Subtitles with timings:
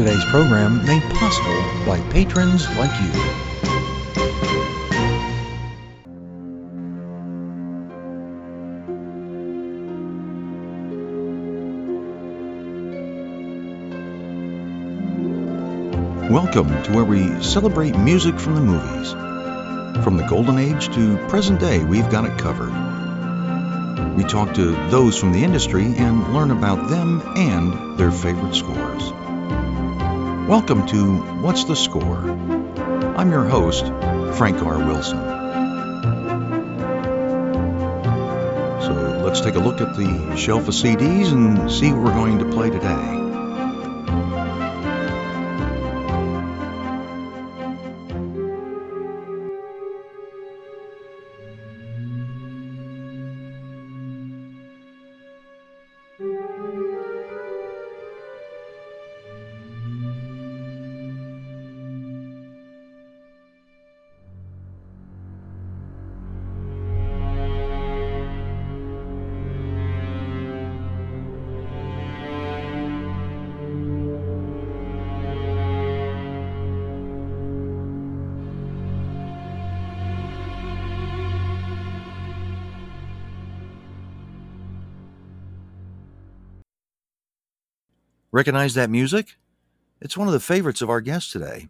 [0.00, 3.12] Today's program made possible by patrons like you.
[16.30, 19.12] Welcome to where we celebrate music from the movies.
[20.02, 22.72] From the golden age to present day, we've got it covered.
[24.16, 29.19] We talk to those from the industry and learn about them and their favorite scores.
[30.50, 32.28] Welcome to What's the Score?
[33.16, 33.86] I'm your host,
[34.36, 34.78] Frank R.
[34.78, 35.20] Wilson.
[38.82, 42.40] So let's take a look at the shelf of CDs and see what we're going
[42.40, 43.19] to play today.
[88.40, 89.36] Recognize that music?
[90.00, 91.68] It's one of the favorites of our guests today.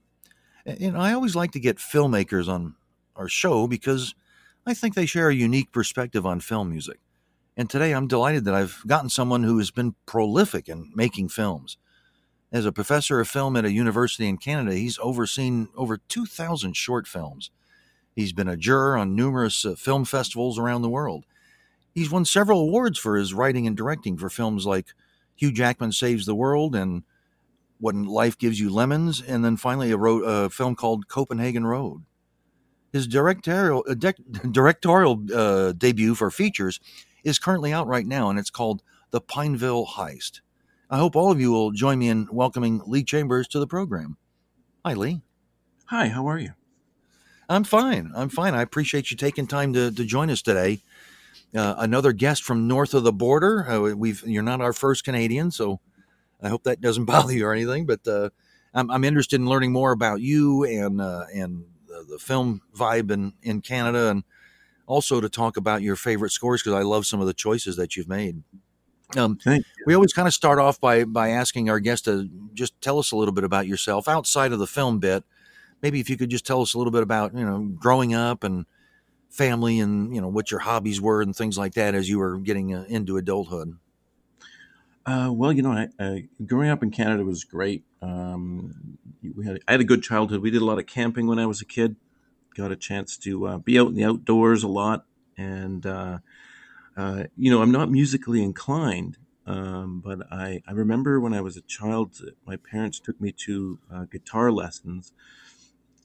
[0.64, 2.77] And I always like to get filmmakers on
[3.16, 4.14] our show because
[4.64, 7.00] I think they share a unique perspective on film music.
[7.56, 11.77] And today I'm delighted that I've gotten someone who has been prolific in making films.
[12.52, 17.08] As a professor of film at a university in Canada, he's overseen over 2,000 short
[17.08, 17.50] films.
[18.14, 21.24] He's been a juror on numerous uh, film festivals around the world.
[21.92, 24.94] He's won several awards for his writing and directing for films like
[25.41, 27.02] Hugh Jackman Saves the World and
[27.78, 32.05] When Life Gives You Lemons, and then finally a, a film called Copenhagen Road.
[32.92, 36.78] His directorial, uh, dec- directorial uh, debut for features
[37.24, 40.42] is currently out right now, and it's called The Pineville Heist.
[40.90, 44.18] I hope all of you will join me in welcoming Lee Chambers to the program.
[44.84, 45.22] Hi, Lee.
[45.86, 46.51] Hi, how are you?
[47.48, 48.12] I'm fine.
[48.14, 48.55] I'm fine.
[48.55, 50.83] I appreciate you taking time to, to join us today.
[51.55, 53.68] Uh, another guest from north of the border.
[53.68, 55.80] Uh, we've you're not our first Canadian, so
[56.40, 57.86] I hope that doesn't bother you or anything.
[57.86, 58.30] But uh,
[58.72, 63.10] I'm, I'm, interested in learning more about you and uh, and the, the, film vibe
[63.10, 64.22] in, in Canada, and
[64.86, 67.96] also to talk about your favorite scores because I love some of the choices that
[67.96, 68.42] you've made.
[69.16, 69.39] Um,
[69.86, 73.10] we always kind of start off by by asking our guest to just tell us
[73.10, 75.24] a little bit about yourself outside of the film bit.
[75.83, 78.44] Maybe if you could just tell us a little bit about you know growing up
[78.44, 78.66] and
[79.30, 82.39] family and you know what your hobbies were and things like that as you were
[82.39, 83.77] getting uh, into adulthood?
[85.07, 87.85] Uh, well you know I, I, growing up in canada was great.
[88.02, 88.98] Um,
[89.36, 90.42] we had i had a good childhood.
[90.42, 91.96] We did a lot of camping when i was a kid.
[92.57, 95.05] Got a chance to uh, be out in the outdoors a lot.
[95.39, 96.19] And uh,
[96.96, 101.57] uh, you know i'm not musically inclined um, but I, I remember when i was
[101.57, 105.13] a child my parents took me to uh, guitar lessons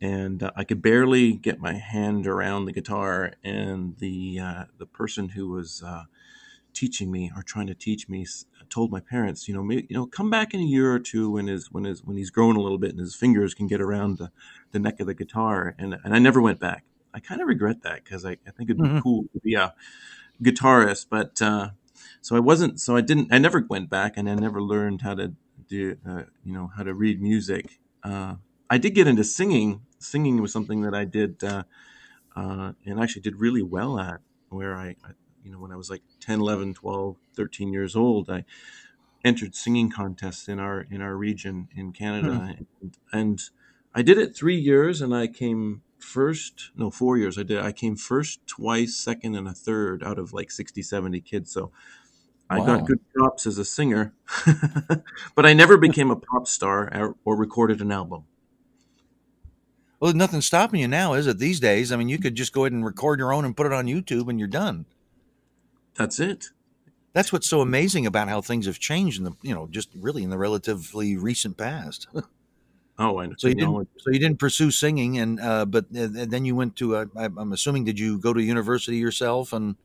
[0.02, 3.34] and uh, I could barely get my hand around the guitar.
[3.44, 6.04] And the uh, the person who was uh,
[6.74, 8.26] teaching me or trying to teach me
[8.70, 11.32] told my parents, you know, maybe, you know, come back in a year or two
[11.32, 13.82] when his when his when he's grown a little bit and his fingers can get
[13.82, 14.32] around the,
[14.72, 15.76] the neck of the guitar.
[15.78, 16.84] And and I never went back.
[17.14, 19.00] I kind of regret that because I, I think it'd be mm-hmm.
[19.00, 19.74] cool to be a
[20.44, 21.70] guitarist, but uh,
[22.22, 22.82] so I wasn't.
[22.82, 23.32] So I didn't.
[23.32, 25.34] I never went back, and I never learned how to
[25.70, 27.80] do, uh, you know, how to read music.
[28.04, 28.36] Uh,
[28.70, 29.82] I did get into singing.
[30.00, 31.64] Singing was something that I did uh,
[32.36, 34.22] uh, and actually did really well at.
[34.50, 35.12] Where I, I,
[35.44, 38.46] you know, when I was like 10, 11, 12, 13 years old, I
[39.24, 42.64] entered singing contests in our in our region in Canada, hmm.
[42.82, 43.42] and, and
[43.94, 47.72] I did it three years, and I came first no four years i did i
[47.72, 51.72] came first twice second and a third out of like 60 70 kids so
[52.50, 52.66] I wow.
[52.66, 54.14] got good chops as a singer,
[55.36, 58.26] but I never became a pop star or, or recorded an album.
[60.00, 61.40] Well, there's nothing stopping you now, is it?
[61.40, 63.66] These days, I mean, you could just go ahead and record your own and put
[63.66, 64.86] it on YouTube, and you're done.
[65.96, 66.50] That's it.
[67.14, 70.24] That's what's so amazing about how things have changed in the, you know, just really
[70.24, 72.08] in the relatively recent past.
[73.00, 73.36] oh, I know.
[73.38, 76.76] So you didn't, so you didn't pursue singing, and uh, but uh, then you went
[76.78, 76.98] to.
[76.98, 79.78] Uh, I'm assuming, did you go to university yourself and?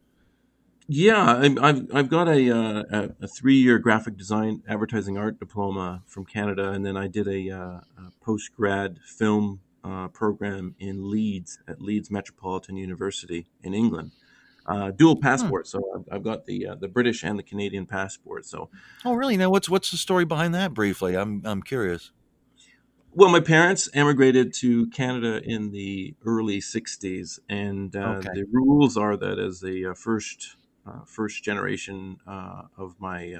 [0.92, 6.24] Yeah, I've I've got a uh, a three year graphic design advertising art diploma from
[6.24, 11.58] Canada, and then I did a, uh, a post grad film uh, program in Leeds
[11.68, 14.12] at Leeds Metropolitan University in England.
[14.66, 15.22] Uh, dual hmm.
[15.22, 18.44] passport, so I've, I've got the uh, the British and the Canadian passport.
[18.44, 18.68] So,
[19.04, 19.36] oh, really?
[19.36, 20.74] Now, what's what's the story behind that?
[20.74, 22.12] Briefly, I'm I'm curious.
[23.12, 28.28] Well, my parents emigrated to Canada in the early '60s, and uh, Okay.
[28.34, 30.56] the rules are that as the uh, first
[30.86, 33.34] uh, first generation uh, of my,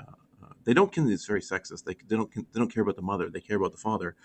[0.65, 0.93] they don't.
[0.93, 1.85] con- It's very sexist.
[1.85, 2.33] They, they don't.
[2.35, 3.31] They don't care about the mother.
[3.31, 4.17] They care about the father,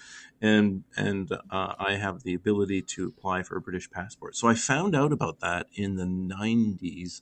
[0.41, 4.35] and and uh, I have the ability to apply for a British passport.
[4.35, 7.21] So I found out about that in the '90s.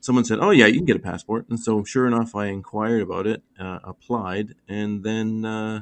[0.00, 3.02] Someone said, "Oh yeah, you can get a passport," and so sure enough, I inquired
[3.02, 5.44] about it, uh, applied, and then.
[5.44, 5.74] Uh,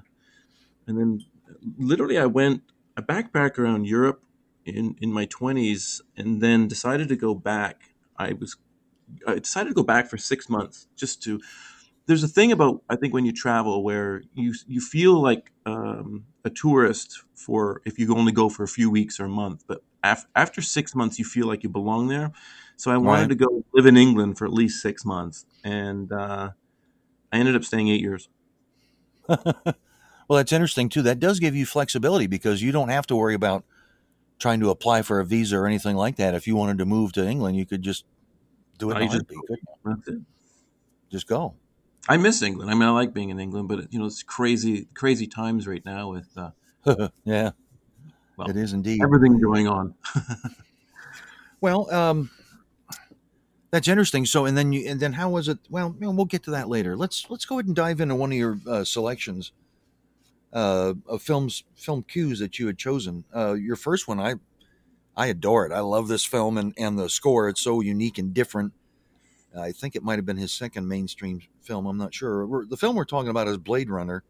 [0.88, 1.20] and then
[1.78, 2.62] literally I went
[2.98, 4.22] I backpacked around Europe
[4.66, 7.94] in in my 20s and then decided to go back.
[8.18, 8.56] I was
[9.26, 11.40] I decided to go back for 6 months just to
[12.06, 16.26] there's a thing about I think when you travel where you you feel like um,
[16.44, 19.82] a tourist for if you only go for a few weeks or a month, but
[20.02, 22.32] af- after 6 months you feel like you belong there.
[22.76, 23.28] So I wanted Right.
[23.30, 26.50] to go live in England for at least 6 months and uh,
[27.32, 28.28] I ended up staying 8 years.
[30.28, 31.02] Well, that's interesting too.
[31.02, 33.64] That does give you flexibility because you don't have to worry about
[34.40, 36.34] trying to apply for a visa or anything like that.
[36.34, 38.04] If you wanted to move to England, you could just
[38.78, 39.26] do it in just
[40.08, 40.22] it.
[41.10, 41.54] Just go.
[42.08, 42.70] I miss England.
[42.70, 45.84] I mean, I like being in England, but you know, it's crazy, crazy times right
[45.84, 46.50] now with uh,
[47.24, 47.50] yeah,
[48.36, 49.02] Well, it is indeed.
[49.02, 49.94] everything going on.
[51.60, 52.30] Well, um,
[53.70, 54.26] that's interesting.
[54.26, 55.58] So, and then you, and then how was it?
[55.70, 56.96] Well, you know, we'll get to that later.
[56.96, 59.52] Let's let's go ahead and dive into one of your uh, selections
[60.52, 63.24] uh, of films, film cues that you had chosen.
[63.32, 64.34] Uh, your first one, I
[65.16, 65.70] I adore it.
[65.72, 67.48] I love this film and and the score.
[67.48, 68.72] It's so unique and different.
[69.58, 71.86] I think it might have been his second mainstream film.
[71.86, 72.46] I'm not sure.
[72.46, 74.24] We're, the film we're talking about is Blade Runner,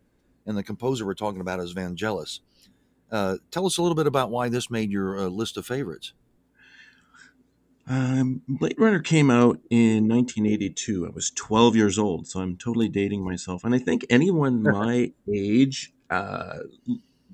[0.46, 2.40] and the composer we're talking about is Vangelis.
[3.10, 6.12] Uh, tell us a little bit about why this made your uh, list of favorites.
[7.86, 11.06] Um, Blade Runner came out in 1982.
[11.06, 13.64] I was 12 years old, so I'm totally dating myself.
[13.64, 16.60] And I think anyone my age uh,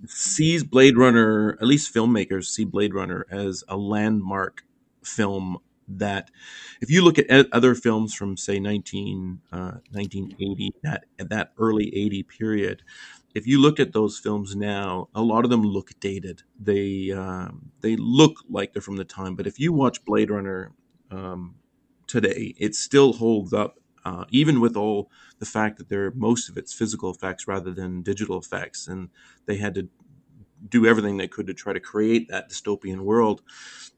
[0.06, 4.64] sees Blade Runner, at least filmmakers see Blade Runner as a landmark
[5.02, 5.58] film
[5.88, 6.30] that
[6.80, 12.22] if you look at other films from say 19 uh, 1980 that that early 80
[12.22, 12.82] period
[13.34, 16.42] if you look at those films now a lot of them look dated.
[16.60, 20.72] They um, they look like they're from the time but if you watch blade runner
[21.10, 21.56] um,
[22.06, 26.56] today it still holds up uh, even with all the fact that they're most of
[26.56, 29.08] it's physical effects rather than digital effects and
[29.46, 29.88] they had to
[30.68, 33.42] do everything they could to try to create that dystopian world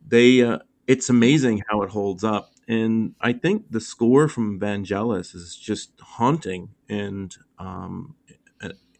[0.06, 0.58] they uh,
[0.92, 2.46] it's amazing how it holds up.
[2.68, 7.28] And i think the score from vangelis is just haunting and
[7.58, 8.14] um,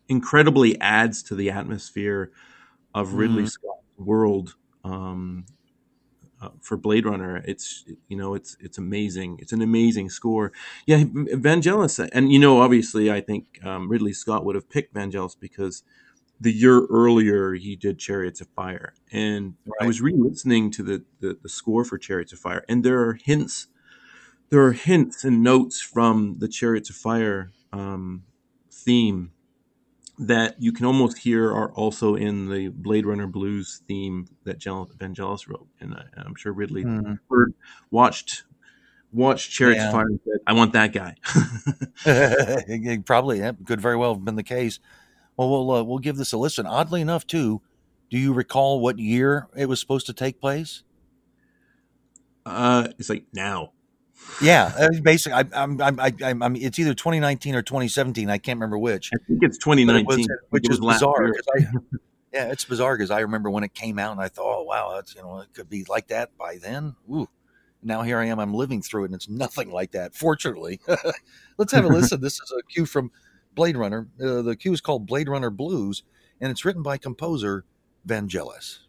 [0.08, 2.32] incredibly adds to the atmosphere
[2.94, 3.50] of ridley Mhm.
[3.54, 5.46] scott's world um,
[6.42, 7.42] uh, for blade runner.
[7.46, 9.38] It's you know it's it's amazing.
[9.40, 10.52] It's an amazing score.
[10.86, 15.36] Yeah vangelis and you know obviously i think um, ridley scott would have picked vangelis
[15.38, 15.82] because
[16.40, 21.36] the year earlier he did chariots of fire and i was re-listening to the, the
[21.42, 23.66] the score for chariots of fire and there are hints
[24.48, 28.24] there are hints and notes from the chariots of fire um,
[28.72, 29.32] theme
[30.18, 34.90] that you can almost hear are also in the blade runner blues theme that Gel-
[34.98, 37.18] vangelis wrote and I, i'm sure ridley Mhm.
[37.30, 37.54] heard
[37.90, 38.44] watched
[39.12, 39.86] watched chariots Yeah.
[39.88, 41.16] of fire and said i want that guy
[42.06, 44.78] It Probably yeah, could very well have been the case.
[45.40, 46.66] Well, we'll uh, we'll give this a listen.
[46.66, 47.62] Oddly enough, too,
[48.10, 50.82] do you recall what year it was supposed to take place?
[52.44, 53.72] uh, it's like now
[54.42, 58.28] Yeah, uh, basically, I, I'm, I'm, I, I'm, I'm, it's either 2019 or 2017.
[58.28, 59.12] I can't remember which.
[59.14, 61.32] i think it's But it 2019 was, which it is bizarre.
[61.56, 61.60] I,
[62.34, 64.92] yeah, it's bizarre because I remember when it came out and I thought, oh wow,
[64.94, 66.96] that's you know, it could be like that by then.
[67.10, 67.30] Ooh.
[67.82, 70.14] Now here I am, I'm living through it, and it's nothing like that.
[70.14, 70.80] Fortunately,
[71.56, 72.20] let's have a listen.
[72.20, 73.10] This is a cue from
[73.54, 74.08] Blade Runner.
[74.22, 76.02] Uh, the cue is called Blade Runner Blues,
[76.40, 77.64] and it's written by composer
[78.06, 78.80] Vangelis.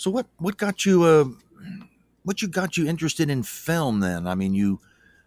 [0.00, 1.26] So what what got you uh,
[2.22, 4.26] what you got you interested in film then?
[4.26, 4.80] I mean, you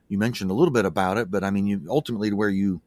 [0.07, 2.81] you mentioned a little bit about it, but I mean, you ultimately to where you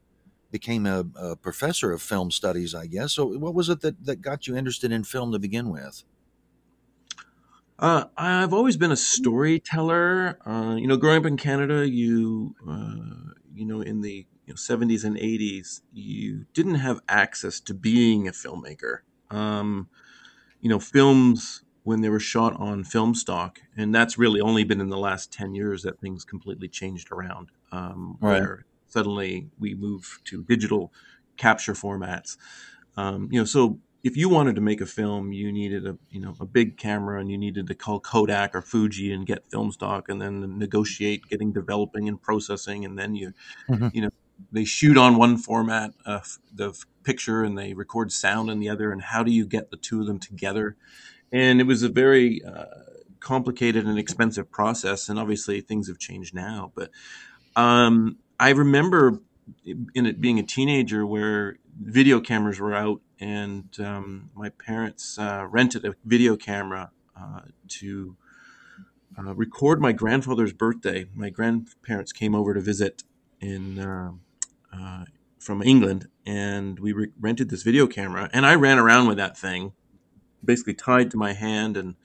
[0.51, 3.13] became a, a professor of film studies, I guess.
[3.13, 6.03] So what was it that that got you interested in film to begin with?
[7.79, 10.41] Uh, I've always been a storyteller.
[10.45, 14.57] Uh, you know, growing up in Canada, you uh, you know, in the you know,
[14.57, 19.03] 70s and 80s, you didn't have access to being a filmmaker.
[19.31, 19.89] Um,
[20.61, 24.81] you know, films when they were shot on film stock, and that's really only been
[24.81, 27.53] in the last 10 years that things completely changed around.
[27.71, 28.41] Um, right.
[28.41, 30.93] Where suddenly we move to digital
[31.37, 32.37] capture formats.
[32.97, 36.21] Um, you know, so if you wanted to make a film, you needed a you
[36.21, 39.71] know a big camera, and you needed to call Kodak or Fuji and get film
[39.71, 43.33] stock, and then negotiate getting developing and processing, and then you
[43.71, 43.89] mm-hmm.
[43.93, 44.11] you know
[44.51, 46.19] they shoot on one format uh,
[46.53, 49.77] the picture and they record sound in the other, and how do you get the
[49.77, 50.77] two of them together?
[51.33, 52.65] And it was a very uh,
[53.21, 56.73] complicated and expensive process, and obviously things have changed now.
[56.75, 56.91] But
[57.57, 59.21] um, I remember
[59.95, 65.47] in it being a teenager where video cameras were out and um, my parents uh,
[65.49, 68.17] rented a video camera uh, to
[69.19, 71.07] uh, record my grandfather's birthday.
[71.15, 73.05] My grandparents came over to visit
[73.41, 74.21] in um,
[74.73, 75.05] uh,
[75.39, 78.29] from England, and we re- rented this video camera.
[78.33, 79.73] And I ran around with that thing,
[80.47, 81.97] basically tied to my hand, and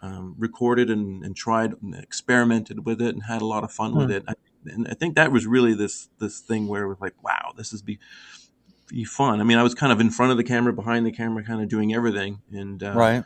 [0.00, 3.94] um, recorded and, and, tried and experimented with it, and had a lot of fun
[3.94, 4.12] with hmm.
[4.12, 4.24] it.
[4.28, 4.34] I,
[4.66, 7.72] and I think that was really this this thing where it was like, wow, this
[7.72, 7.98] is be
[8.88, 9.40] be fun.
[9.40, 11.62] I mean, I was kind of in front of the camera, behind the camera, kind
[11.62, 13.24] of doing everything, and uh, right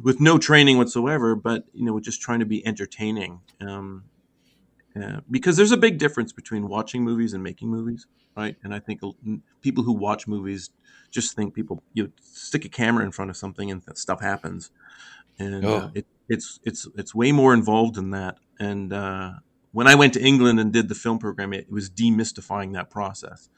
[0.00, 3.40] with no training whatsoever, but you know, just trying to be entertaining.
[3.60, 4.04] Um,
[5.00, 8.56] uh, because there's a big difference between watching movies and making movies, right?
[8.62, 9.00] And I think
[9.60, 10.70] people who watch movies
[11.10, 14.70] just think people you stick a camera in front of something and stuff happens,
[15.38, 15.76] and oh.
[15.76, 18.38] uh, it, it's it's it's way more involved than that.
[18.58, 19.32] And uh,
[19.72, 22.90] when I went to England and did the film program, it, it was demystifying that
[22.90, 23.48] process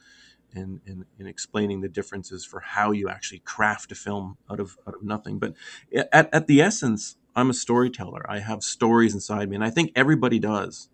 [0.53, 4.77] and, and, and, explaining the differences for how you actually craft a film out of
[4.87, 5.37] out of nothing.
[5.37, 5.53] But
[5.93, 8.25] at, at the essence, I'm a storyteller.
[8.29, 10.89] I have stories inside me, and I think everybody does.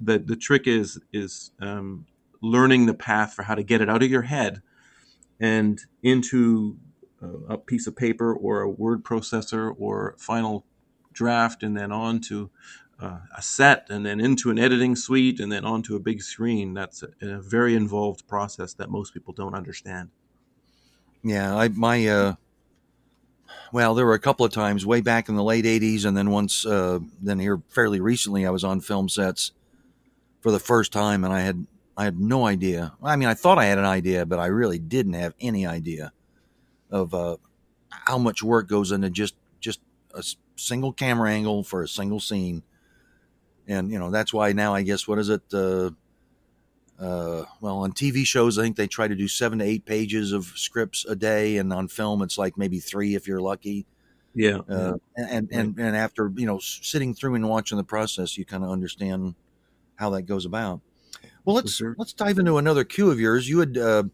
[0.00, 2.06] The the trick is is um,
[2.40, 4.62] learning the path for how to get it out of your head
[5.40, 6.76] and into
[7.20, 10.64] a, a piece of paper or a word processor or final
[11.12, 12.50] draft, and then on to
[13.00, 16.74] uh, a set and then into an editing suite and then onto a big screen.
[16.74, 20.10] That's a, a very involved process that most people don't understand.
[21.22, 22.34] Yeah, I my uh,
[23.72, 26.30] well, there were a couple of times way back in the late '80s, and then
[26.30, 29.52] once uh, then here fairly recently, I was on film sets
[30.44, 32.92] for the first time, and I had I had no idea.
[33.02, 36.12] I mean, I thought I had an idea, but I really didn't have any idea
[36.90, 37.38] of uh,
[37.88, 39.80] how much work goes into just just
[40.12, 40.22] a
[40.56, 42.62] single camera angle for a single scene
[43.66, 45.42] and you know that's why now I guess what is it?
[45.52, 45.90] Uh,
[46.98, 50.32] uh, well, on TV shows, I think they try to do seven to eight pages
[50.32, 53.86] of scripts a day, and on film, it's like maybe three if you're lucky.
[54.34, 54.58] Yeah.
[54.68, 58.64] Uh, and, and, and after you know sitting through and watching the process, you kind
[58.64, 59.34] of understand
[59.96, 60.80] how that goes about.
[61.44, 61.94] Well, let's sure.
[61.98, 63.48] let's dive into another cue of yours.
[63.48, 63.76] You had.
[63.76, 64.04] Uh,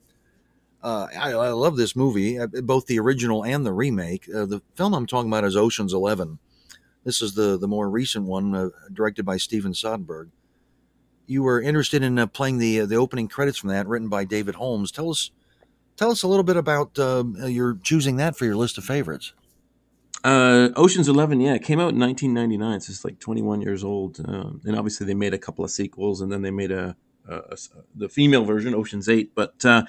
[0.82, 4.26] uh, I, I, love this movie, uh, both the original and the remake.
[4.34, 6.38] Uh, the film I'm talking about is Ocean's Eleven.
[7.04, 10.30] This is the the more recent one, uh, directed by Steven Soderbergh.
[11.26, 14.24] You were interested in uh, playing the uh, the opening credits from that, written by
[14.24, 14.90] David Holmes.
[14.90, 15.30] Tell us
[15.96, 19.34] tell us a little bit about uh, your choosing that for your list of favorites.
[20.22, 22.80] Uh, Ocean's Eleven, yeah, it came out in 1999.
[22.80, 26.20] So it's like 21 years old, um, and obviously they made a couple of sequels,
[26.20, 27.56] and then they made a, a, a
[27.94, 29.35] the female version, Ocean's Eight.
[29.35, 29.85] But uh,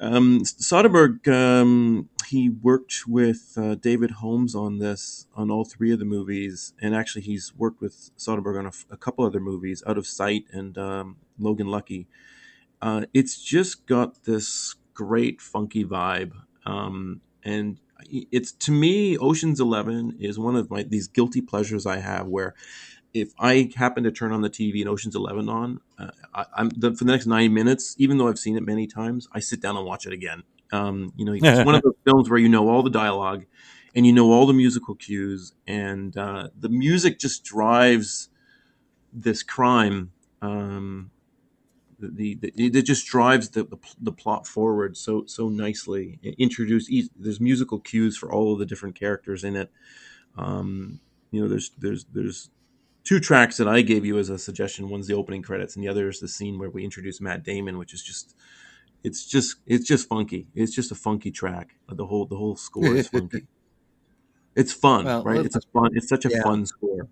[0.00, 5.98] um, Soderbergh, um, he worked with uh, David Holmes on this, on all three of
[5.98, 9.98] the movies, and actually he's worked with Soderbergh on a, a couple other movies, Out
[9.98, 12.06] of Sight and um, Logan Lucky.
[12.80, 16.32] Uh, it's just got this great funky vibe,
[16.64, 21.98] um, and it's to me, Ocean's Eleven is one of my these guilty pleasures I
[21.98, 22.54] have where
[23.12, 26.70] if I happen to turn on the TV and Ocean's Eleven on, uh, I, am
[26.70, 29.76] for the next nine minutes, even though I've seen it many times, I sit down
[29.76, 30.42] and watch it again.
[30.72, 33.46] Um, you know, it's one of those films where you know all the dialogue
[33.94, 38.28] and you know all the musical cues, and uh, the music just drives
[39.12, 40.10] this crime.
[40.42, 41.10] Um,
[42.12, 46.18] the, the, it just drives the, the, the, plot forward so so nicely.
[46.38, 49.70] Introduce there's musical cues for all of the different characters in it.
[50.36, 52.50] Um, you know, there's there's there's
[53.04, 54.88] two tracks that I gave you as a suggestion.
[54.88, 57.78] One's the opening credits, and the other is the scene where we introduce Matt Damon,
[57.78, 58.34] which is just
[59.02, 60.48] it's just it's just funky.
[60.54, 61.76] It's just a funky track.
[61.88, 63.46] The whole the whole score is funky.
[64.56, 65.44] It's fun, Well, right?
[65.44, 65.90] It's a fun.
[65.94, 66.42] It's such a Yeah.
[66.44, 67.08] fun score.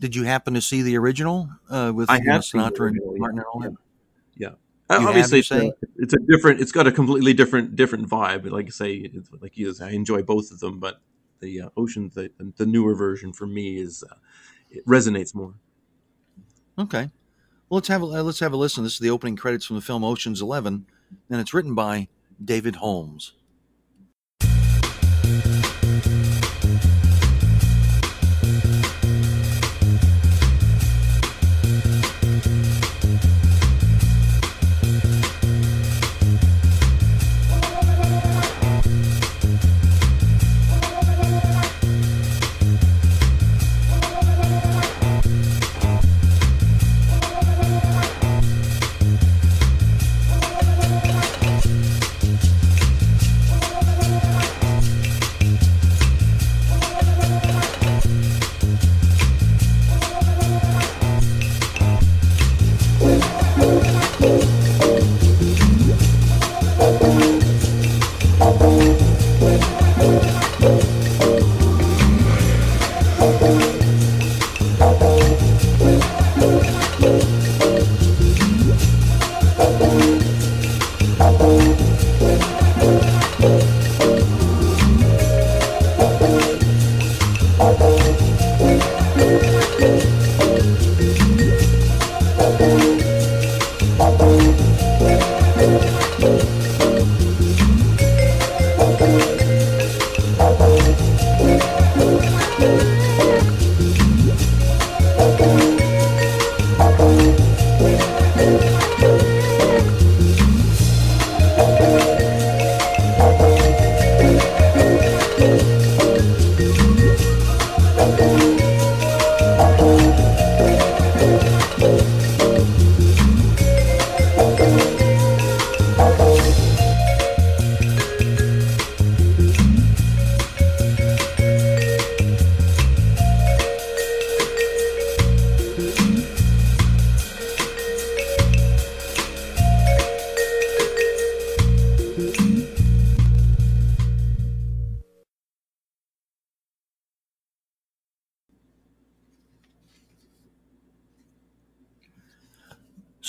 [0.00, 3.18] Did you happen to see the original uh, with I have Sinatra and yeah.
[3.18, 3.72] Martin and all that?
[4.88, 6.60] Uh, You obviously, it's a, it's a different.
[6.60, 8.48] It's got a completely different different vibe.
[8.48, 11.00] Like I say, it's, like you, I enjoy both of them, but
[11.40, 14.14] the uh, Ocean, the, the newer version for me is uh,
[14.70, 15.54] it resonates more.
[16.78, 17.10] Okay.
[17.68, 18.84] Well, let's have a, let's have a listen.
[18.84, 20.86] This is the opening credits from the film Ocean's Eleven,
[21.28, 22.06] and it's written by
[22.42, 23.32] David Holmes.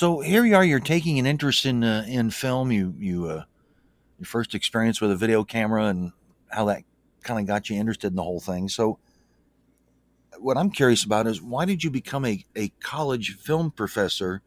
[0.07, 0.63] So here you are.
[0.63, 2.71] You're taking an interest in uh, in film.
[2.71, 3.43] You you uh,
[4.17, 6.13] your first experience with a video camera and
[6.47, 6.83] how that
[7.23, 8.69] kind of got you interested in the whole thing.
[8.69, 8.99] So
[10.39, 14.41] what I'm curious about is why did you become a, a college film professor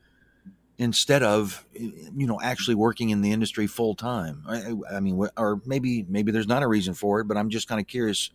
[0.79, 4.42] instead of you know actually working in the industry full time?
[4.49, 7.68] I, I mean, or maybe maybe there's not a reason for it, but I'm just
[7.68, 8.31] kind of curious.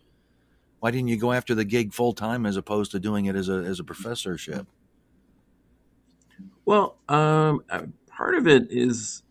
[0.78, 3.48] Why didn't you go after the gig full time as opposed to doing it as
[3.48, 4.68] a as a professorship?
[6.66, 9.22] Well, um, uh, part of it is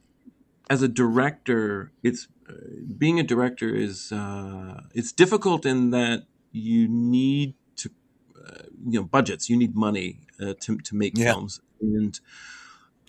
[0.69, 1.91] as a director.
[2.03, 2.53] It's uh,
[2.97, 7.91] being a director is uh, it's difficult in that you need to
[8.37, 9.49] uh, you know budgets.
[9.49, 11.33] You need money uh, to to make Yeah.
[11.33, 12.19] films, and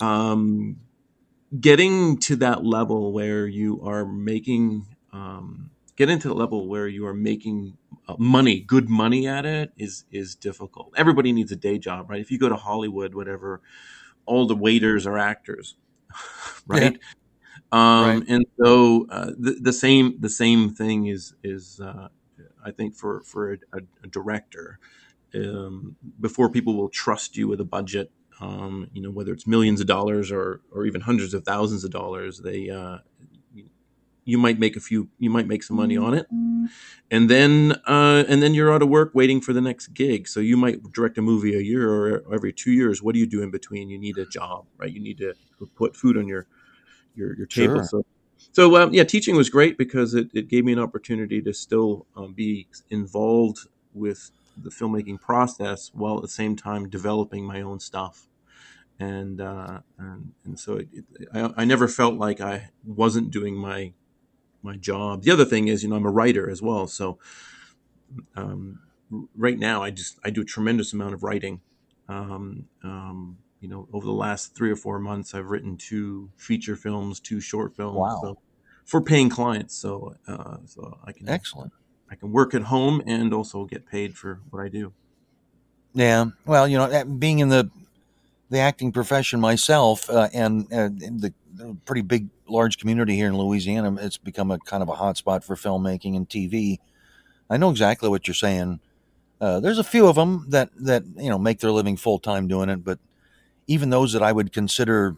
[0.00, 0.80] um,
[1.60, 7.06] getting to that level where you are making um, getting to the level where you
[7.06, 10.92] are making uh, money, good money at it is is difficult.
[10.96, 12.20] Everybody needs a day job, right?
[12.20, 13.62] If you go to Hollywood, whatever,
[14.26, 15.76] all the waiters are actors,
[16.66, 16.98] right?
[17.72, 18.28] Um, Right.
[18.28, 22.08] And so uh, the, the same the same thing is is uh,
[22.64, 24.78] I think for for a, a, a director
[25.34, 28.10] um, before people will trust you with a budget,
[28.40, 31.90] um, you know whether it's millions of dollars or or even hundreds of thousands of
[31.90, 32.98] dollars, they uh,
[34.26, 36.26] you might make a few you might make some money on it
[37.10, 40.26] and then uh, and then you're out of work waiting for the next gig.
[40.28, 43.02] So you might direct a movie a year or every two years.
[43.02, 43.88] What do you do in between?
[43.88, 44.90] You need a job, right?
[44.90, 45.34] You need to
[45.76, 46.46] put food on your
[47.14, 47.76] your your table.
[47.76, 47.84] Sure.
[47.84, 48.06] So
[48.52, 52.06] so um, yeah, teaching was great because it, it gave me an opportunity to still
[52.16, 53.60] um, be involved
[53.94, 58.26] with the filmmaking process while at the same time developing my own stuff.
[58.98, 63.54] And uh, and, and so it, it, I, I never felt like I wasn't doing
[63.54, 63.92] my
[64.62, 65.22] my job.
[65.22, 66.86] The other thing is, you know, I'm a writer as well.
[66.86, 67.18] So
[68.34, 68.80] um,
[69.36, 71.60] right now, I just I do a tremendous amount of writing.
[72.08, 76.76] Um, um, you know, over the last three or four months, I've written two feature
[76.76, 77.96] films, two short films.
[77.96, 78.18] Wow.
[78.22, 78.38] So,
[78.84, 81.72] for paying clients, so uh, so I can Excellent.
[82.10, 84.92] I can work at home and also get paid for what I do.
[85.92, 86.26] Yeah.
[86.44, 87.70] Well, you know, being in the
[88.50, 93.36] the acting profession myself, uh, and uh, the, the pretty big, large community here in
[93.36, 96.78] Louisiana, it's become a kind of a hotspot for filmmaking and TV.
[97.48, 98.80] I know exactly what you're saying.
[99.40, 102.48] Uh, there's a few of them that that you know make their living full time
[102.48, 102.98] doing it, but
[103.66, 105.16] even those that I would consider,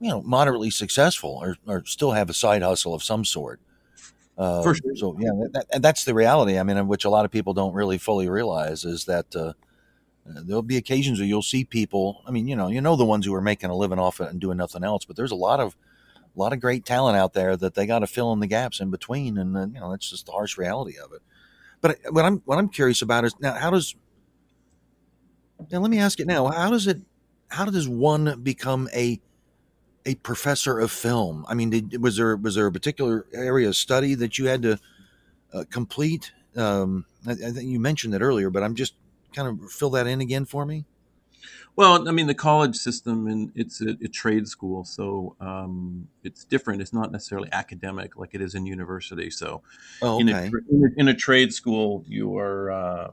[0.00, 3.60] you know, moderately successful or, or still have a side hustle of some sort.
[4.38, 4.94] Uh, For sure.
[4.96, 6.58] So yeah, that, that, that's the reality.
[6.58, 9.54] I mean, which a lot of people don't really fully realize is that uh,
[10.26, 12.22] there'll be occasions where you'll see people.
[12.26, 14.30] I mean, you know, you know the ones who are making a living off it
[14.30, 15.76] and doing nothing else, but there's a lot of
[16.36, 18.80] a lot of great talent out there that they got to fill in the gaps
[18.80, 21.22] in between, and then you know that's just the harsh reality of it.
[21.80, 23.94] But what I'm what I'm curious about is now how does
[25.70, 27.00] now let me ask it now how does it
[27.48, 29.20] how does one become a
[30.04, 31.44] a professor of film?
[31.48, 34.62] I mean, did, was there was there a particular area of study that you had
[34.62, 34.78] to
[35.52, 36.32] uh, complete?
[36.56, 38.94] Um, I, I think you mentioned it earlier, but I'm just
[39.34, 40.86] kind of fill that in again for me.
[41.76, 46.44] Well, I mean, the college system and it's a, a trade school, so um, it's
[46.44, 46.80] different.
[46.80, 49.30] It's not necessarily academic like it is in university.
[49.30, 49.62] So,
[50.00, 50.46] Oh, in, okay.
[50.48, 53.10] a, in a in a trade school, you are uh,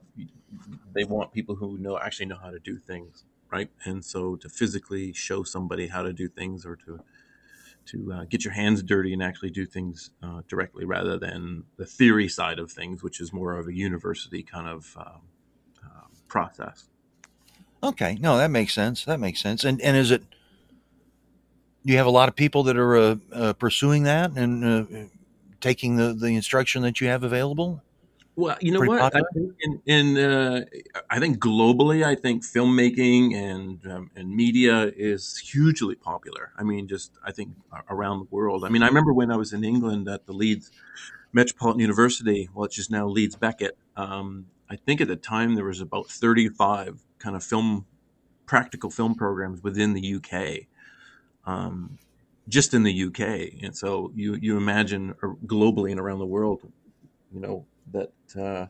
[0.93, 3.69] they want people who know actually know how to do things, right?
[3.83, 7.01] And so, to physically show somebody how to do things, or to
[7.87, 11.85] to uh, get your hands dirty and actually do things uh, directly, rather than the
[11.85, 15.21] theory side of things, which is more of a university kind of um,
[15.83, 16.85] uh, process.
[17.83, 19.03] Okay, no, that makes sense.
[19.03, 19.65] That makes sense.
[19.65, 20.23] And and is it?
[21.85, 24.85] Do you have a lot of people that are uh, uh, pursuing that and uh,
[25.59, 27.81] taking the the instruction that you have available?
[28.35, 29.15] Well, you know Pretty what?
[29.15, 30.65] I think in, in uh,
[31.09, 36.51] I think globally, I think filmmaking and um, and media is hugely popular.
[36.57, 37.51] I mean, just I think
[37.89, 38.63] around the world.
[38.63, 40.71] I mean, I remember when I was in England at the Leeds
[41.33, 43.77] Metropolitan University, which is now Leeds Beckett.
[43.97, 47.85] Um, I think at the time there was about thirty five kind of film
[48.45, 50.67] practical film programs within the UK.
[51.45, 51.97] Um,
[52.49, 56.61] just in the UK, and so you you imagine uh, globally and around the world,
[57.33, 58.67] you know that uh,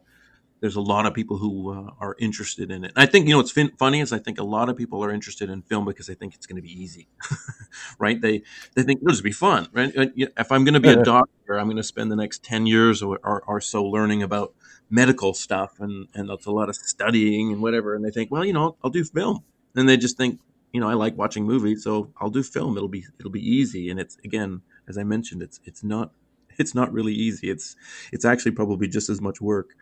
[0.59, 2.91] there's a lot of people who uh, are interested in it.
[2.95, 5.11] I think you know what's fin- funny is I think a lot of people are
[5.11, 7.07] interested in film because they think it's going to be easy,
[7.99, 8.21] right?
[8.21, 8.43] They
[8.75, 9.91] they think it'll just be fun, right?
[9.95, 13.01] If I'm going to be a doctor, I'm going to spend the next ten years
[13.01, 14.53] or, or, or so learning about
[14.89, 17.96] medical stuff, and and that's a lot of studying and whatever.
[17.96, 19.43] And they think, well, you know, I'll do film,
[19.76, 20.39] and they just think,
[20.72, 22.78] you know, I like watching movies, so I'll do film.
[22.78, 26.12] It'll be it'll be easy, and it's again, as I mentioned, it's it's not
[26.58, 27.50] it's not really easy.
[27.50, 27.76] It's
[28.12, 29.76] it's actually probably just as much work.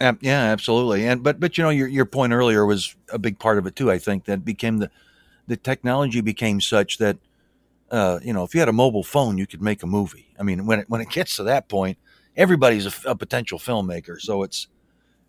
[0.00, 1.06] Ab- yeah, absolutely.
[1.06, 3.76] And but but you know your your point earlier was a big part of it
[3.76, 3.90] too.
[3.90, 4.90] I think that became the
[5.46, 7.18] the technology became such that
[7.90, 10.26] uh, you know if you had a mobile phone, you could make a movie.
[10.38, 11.98] I mean, when it when it gets to that point,
[12.36, 14.20] everybody's a potential filmmaker.
[14.20, 14.68] So it's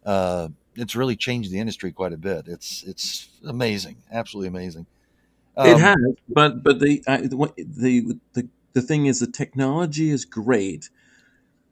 [0.05, 2.47] uh, it's really changed the industry quite a bit.
[2.47, 4.85] It's it's amazing, absolutely amazing.
[5.61, 7.01] It Um, has, but but the
[7.57, 10.89] the the the thing is, the technology is great,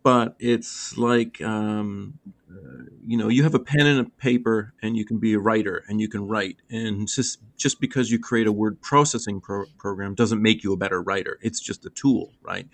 [0.04, 4.96] but it's like um, uh, you know, you have a pen and a paper, and
[4.96, 8.48] you can be a writer, and you can write, and just just because you create
[8.48, 11.38] a word processing pro- program doesn't make you a better writer.
[11.42, 12.68] It's just a tool, right?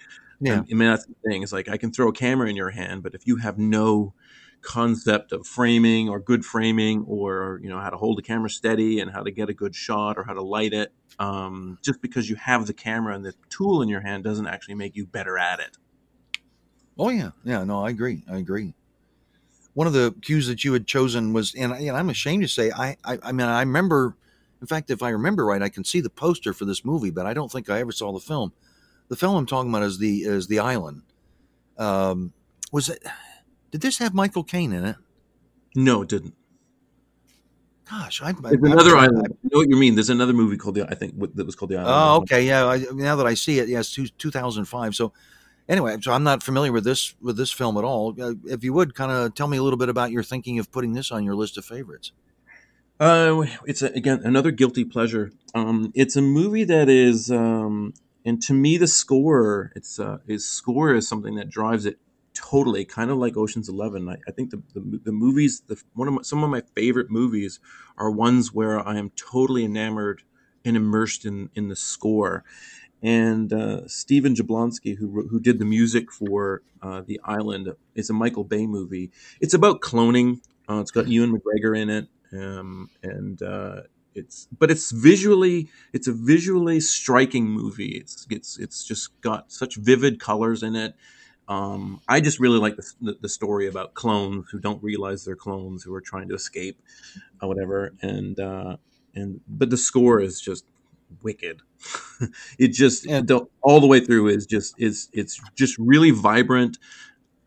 [0.50, 1.44] I yeah, mean, that's the thing.
[1.44, 4.14] It's like I can throw a camera in your hand, but if you have no
[4.62, 9.00] concept of framing or good framing or you know how to hold the camera steady
[9.00, 12.28] and how to get a good shot or how to light it um, just because
[12.30, 15.38] you have the camera and the tool in your hand doesn't actually make you better
[15.38, 15.78] at it
[16.98, 17.64] oh yeah, yeah.
[17.64, 18.24] No, I agree.
[18.30, 18.74] I agree.
[19.74, 22.48] One of the cues that you had chosen was, and, I- and I'm ashamed to
[22.50, 24.16] say, I, I I mean, I remember.
[24.60, 27.28] In fact, if I remember right, I can see the poster for this movie, but
[27.28, 28.54] I don't think I ever saw the film.
[29.10, 31.04] The film I'm talking about is the is the Island.
[31.78, 32.34] Um,
[32.72, 33.04] was it?
[33.72, 34.96] Did this have Michael Caine in it?
[35.76, 36.34] no it didn't
[37.90, 40.76] Gosh, I, I, another I- island i know what you mean there's another movie called
[40.76, 42.66] the i think that was called the island Oh, okay, yeah.
[42.66, 44.96] I, now that I see it, yes, two, 2005.
[44.96, 45.14] So,
[45.70, 48.16] anyway, so I'm not familiar with this with this film at all.
[48.20, 50.70] Uh, if you would kind of tell me a little bit about your thinking of
[50.72, 52.12] putting this on your list of favorites.
[53.00, 55.32] Uh, it's a, again another guilty pleasure.
[55.54, 57.94] Um, it's a movie that is, um,
[58.28, 61.98] and to me, the score, it's uh, his score is something that drives it
[62.34, 64.10] totally, kind of like Ocean's Eleven.
[64.10, 67.10] I, I think the, the the movies, the one of my, some of my favorite
[67.10, 67.62] movies
[67.98, 70.24] are ones where I am totally enamored
[70.66, 72.44] and immersed in in the score.
[73.02, 78.14] And uh, Stephen Jablonsky, who who did the music for uh, The Island, is a
[78.14, 79.10] Michael Bay movie.
[79.40, 80.42] It's about cloning.
[80.70, 83.84] Uh, it's got Ewan McGregor in it, um, and uh,
[84.18, 87.98] it's but it's visually it's a visually striking movie.
[87.98, 90.96] It's it's it's just got such vivid colors in it.
[91.48, 95.82] Um, I just really like the, the, story about clones who don't realize they're clones
[95.82, 96.78] who are trying to escape,
[97.42, 97.94] or whatever.
[98.02, 98.76] And uh,
[99.16, 100.66] and but the score is just
[101.22, 101.62] wicked.
[102.60, 106.78] it just And the, all the way through is just is it's just really vibrant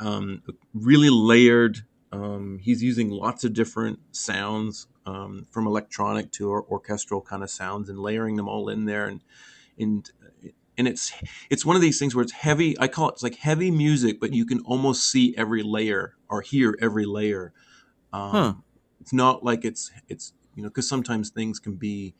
[0.01, 0.43] um,
[0.75, 1.79] really layered.
[2.13, 7.51] Um, he's using lots of different sounds um, from electronic to or- orchestral kind of
[7.51, 9.07] sounds and layering them all in there.
[9.07, 9.21] And
[9.79, 10.11] and
[10.79, 11.13] and it's
[11.51, 14.21] it's one of these things where it's heavy i call it it's like heavy music
[14.21, 17.53] but you can almost see every layer or hear every layer.
[18.13, 18.55] Um, Huh.
[19.01, 22.15] it's not like it's it's you know because sometimes things can be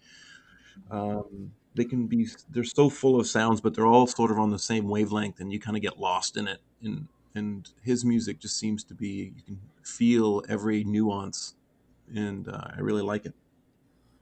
[0.91, 4.51] um, they can be they're so full of sounds but they're all sort of on
[4.51, 6.61] the same wavelength and you kind of get lost in it.
[6.83, 11.55] And and his music just seems to be you can feel every nuance
[12.15, 13.35] and uh, i really like it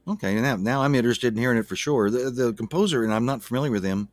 [0.09, 2.11] Okay, now now I'm interested in hearing it for sure.
[2.11, 4.09] The the composer, and I'm not familiar with him,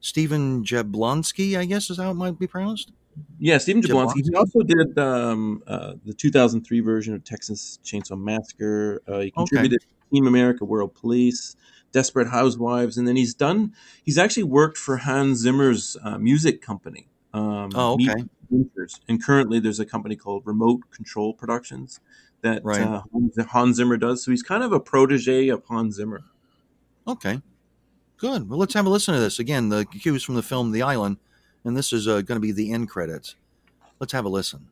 [0.00, 2.92] Stephen Jablonsky, I guess is how it might be pronounced.
[3.38, 4.24] Yeah, Stephen Jablonsky.
[4.24, 9.02] He also did um, uh, the 2003 version of Texas Chainsaw Massacre.
[9.06, 11.56] Uh, he contributed to Team America, World Police,
[11.92, 13.74] Desperate Housewives, and then he's done.
[14.02, 17.08] He's actually worked for Hans Zimmer's uh, music company.
[17.34, 18.24] Um, Oh, okay.
[19.08, 22.00] And currently, there's a company called Remote Control Productions
[22.44, 22.80] that Right.
[22.80, 23.02] uh,
[23.50, 24.24] Hans- Zimmer does.
[24.24, 26.22] So he's kind of a protege of Hans Zimmer.
[27.08, 27.42] Okay,
[28.16, 28.48] good.
[28.48, 29.68] Well, let's have a listen to this again.
[29.68, 31.18] The cues from the film The Island,
[31.64, 33.34] and this is uh, going to be the end credits.
[33.98, 34.68] Let's have a listen.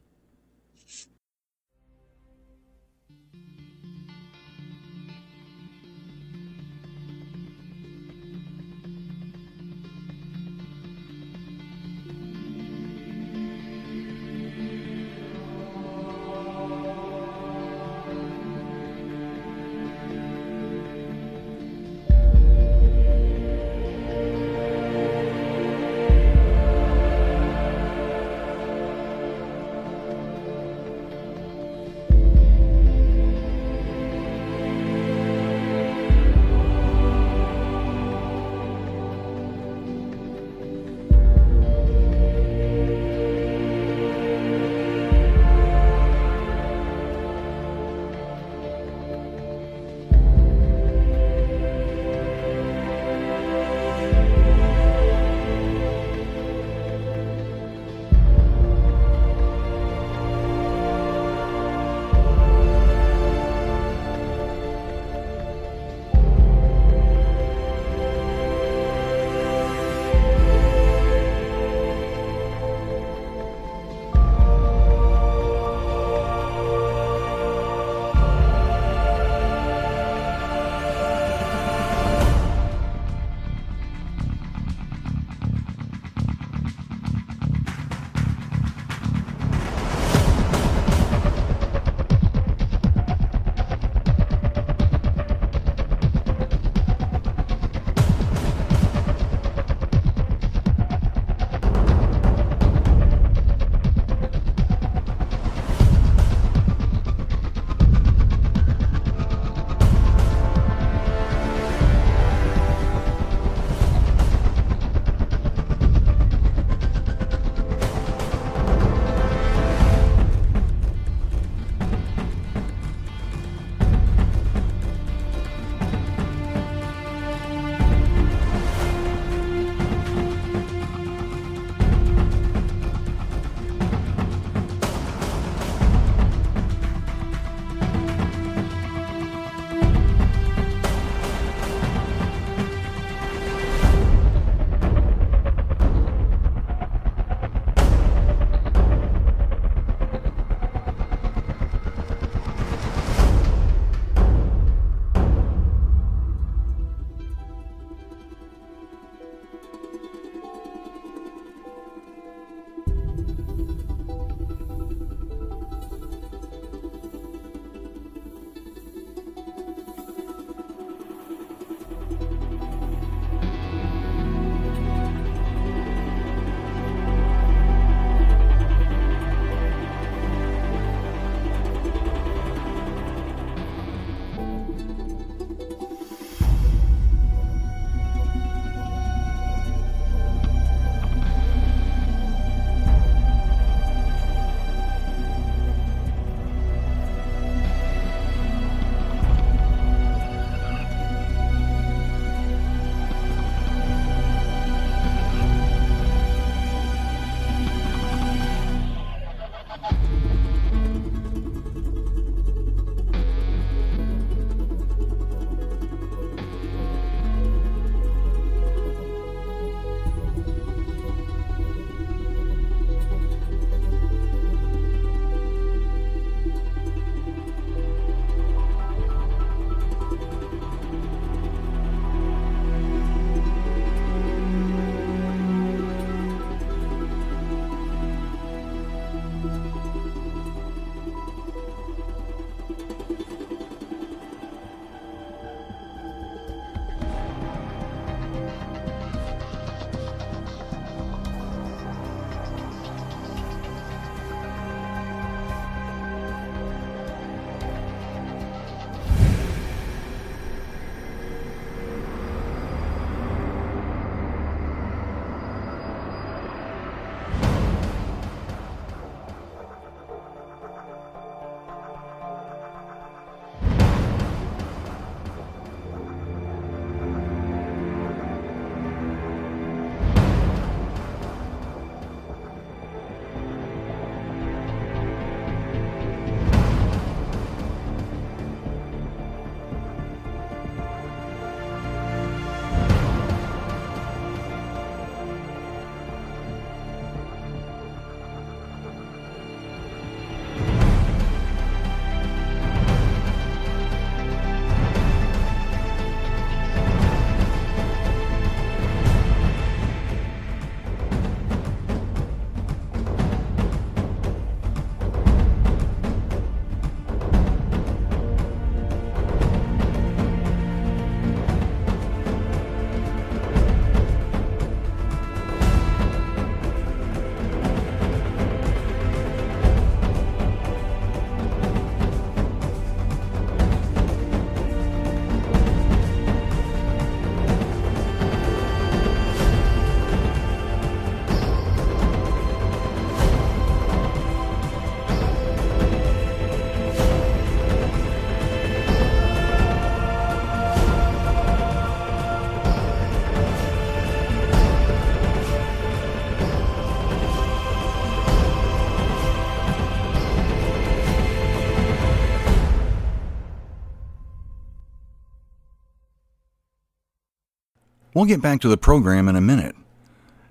[368.22, 369.74] We'll get back to the program in a minute.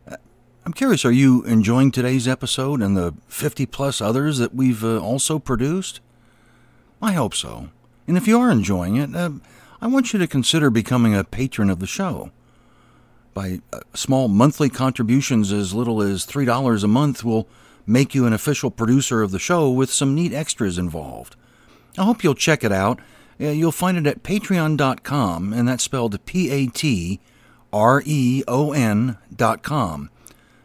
[0.06, 0.18] Uh,
[0.66, 5.00] I'm curious, are you enjoying today's episode and the 50 plus others that we've uh,
[5.00, 6.02] also produced?
[7.02, 7.70] I hope so.
[8.10, 9.30] And if you are enjoying it, uh,
[9.80, 12.32] I want you to consider becoming a patron of the show.
[13.34, 17.48] By uh, small monthly contributions as little as $3 a month will
[17.88, 21.38] make you an official producer of the show with some neat extras involved.
[21.98, 23.00] I hope you'll check it out.
[23.40, 27.22] Uh, you'll find it at patreon.com, and that's spelled P A T
[27.74, 30.10] R E O N dot com.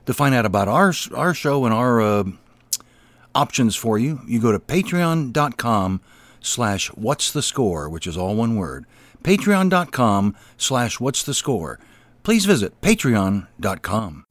[0.06, 2.24] To find out about our, our show and our uh,
[3.34, 6.00] options for you, you go to patreon.com
[6.40, 8.86] slash what's the score, which is all one word.
[9.24, 11.80] Patreon.com slash what's the score.
[12.22, 14.25] Please visit patreon.com.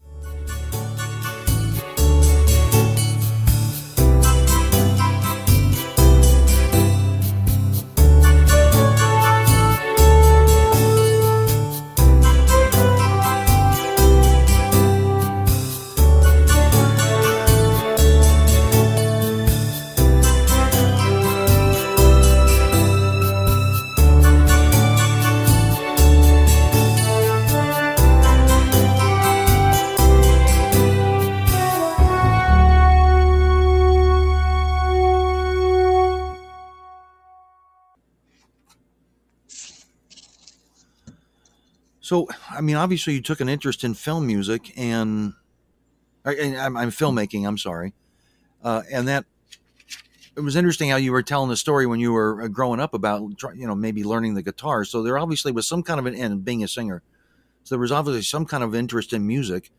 [42.05, 45.33] So, I mean, obviously, you took an interest in film music and,
[46.23, 47.47] and I'm, I'm, filmmaking.
[47.47, 47.95] I'm sorry,
[48.63, 49.25] uh, and that
[50.37, 52.93] it was interesting how you were telling the story when you were uh, growing up
[52.93, 53.23] about
[53.55, 54.85] you know maybe learning the guitar.
[54.85, 57.01] So there obviously was some kind of an and being a singer.
[57.63, 59.71] So there was obviously some kind of interest in music.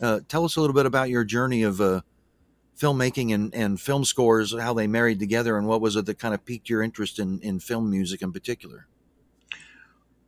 [0.00, 2.00] Uh, tell us a little bit about your journey of uh,
[2.76, 6.34] filmmaking and, and film scores, how they married together, and what was it that kind
[6.34, 8.88] of piqued your interest in, in film music in particular.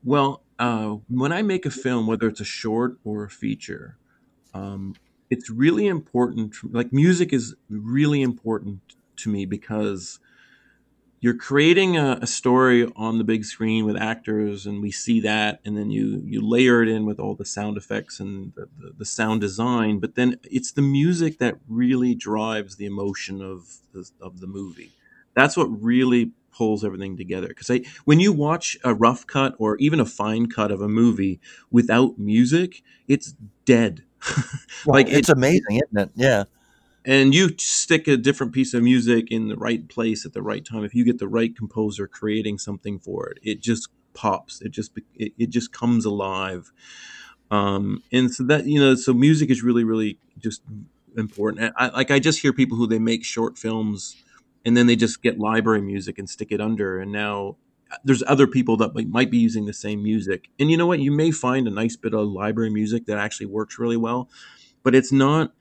[0.05, 3.97] Well, uh, when I make a film, whether it's a short or a feature,
[4.53, 4.95] um,
[5.31, 6.55] it's really important.
[6.63, 8.81] Like music is really important
[9.17, 10.19] to me because
[11.21, 15.61] you're creating a, a, story on the big screen with actors, and we see that,
[15.65, 18.93] and then you you layer it in with all the sound effects and the, the,
[18.99, 19.99] the sound design.
[19.99, 24.93] But then it's the music that really drives the emotion of the, of the movie.
[25.35, 27.49] That's what really pulls everything together.
[27.49, 27.71] Because
[28.05, 31.41] when you watch a rough cut or even a fine cut of a movie
[31.71, 33.35] without music, it's
[33.65, 34.05] dead.
[34.87, 36.11] like it's it, amazing, isn't it?
[36.15, 36.45] Yeah.
[37.05, 40.65] And you stick a different piece of music in the right place at the right
[40.65, 40.85] time.
[40.85, 44.61] If you get the right composer creating something for it, it just pops.
[44.61, 46.73] It just it, it just comes alive.
[47.51, 50.63] Um, and so that you know, so music is really, really just
[51.17, 51.73] important.
[51.77, 54.23] I, like I just hear people who they make short films
[54.65, 57.57] and then they just get library music and stick it under and now
[57.93, 60.49] uh, there's other people that might be using the same music.
[60.61, 61.01] And you know what?
[61.01, 64.29] You may find a nice bit of library music that actually works really well
[64.83, 65.53] but it's not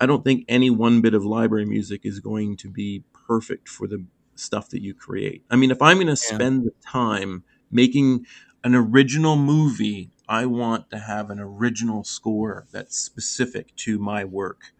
[0.00, 3.86] i don't think any one bit of library music is going to be perfect for
[3.86, 5.44] the stuff that you create.
[5.50, 6.34] I mean if i'm going to yeah.
[6.34, 8.26] spend the time making
[8.64, 14.72] an original movie i want to have an original score that's specific to my work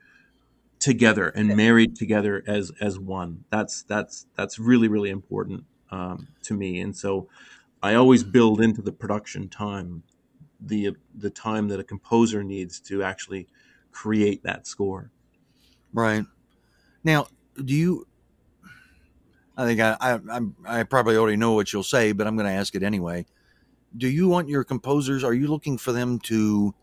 [0.83, 3.45] together and married together as as one.
[3.51, 6.81] That's that's that's really really important um, to me.
[6.81, 7.29] And so
[7.83, 10.03] I always build into the production time
[10.61, 13.47] the the time that a composer needs to actually
[13.93, 15.13] create that score.
[15.93, 16.25] Right.
[17.05, 17.29] Now,
[17.65, 18.09] do you?
[19.57, 22.49] I think I I, I'm, I probably already know what you'll say, but I'm going
[22.49, 23.25] to ask it anyway.
[23.97, 25.23] Do you want your composers?
[25.23, 26.75] Are you looking for them to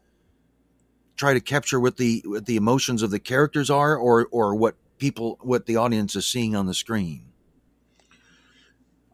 [1.20, 4.76] try to capture what the what the emotions of the characters are, or or what
[4.98, 7.26] people what the audience is seeing on the screen?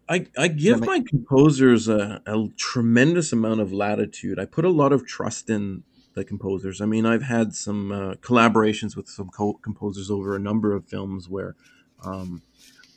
[0.08, 4.38] I, I give my composers a, a, tremendous amount of latitude.
[4.38, 5.82] I put a lot of trust in
[6.14, 6.80] the composers.
[6.80, 10.86] I mean, I've had some uh, collaborations with some co- composers over a number of
[10.86, 11.56] films where
[12.04, 12.44] um,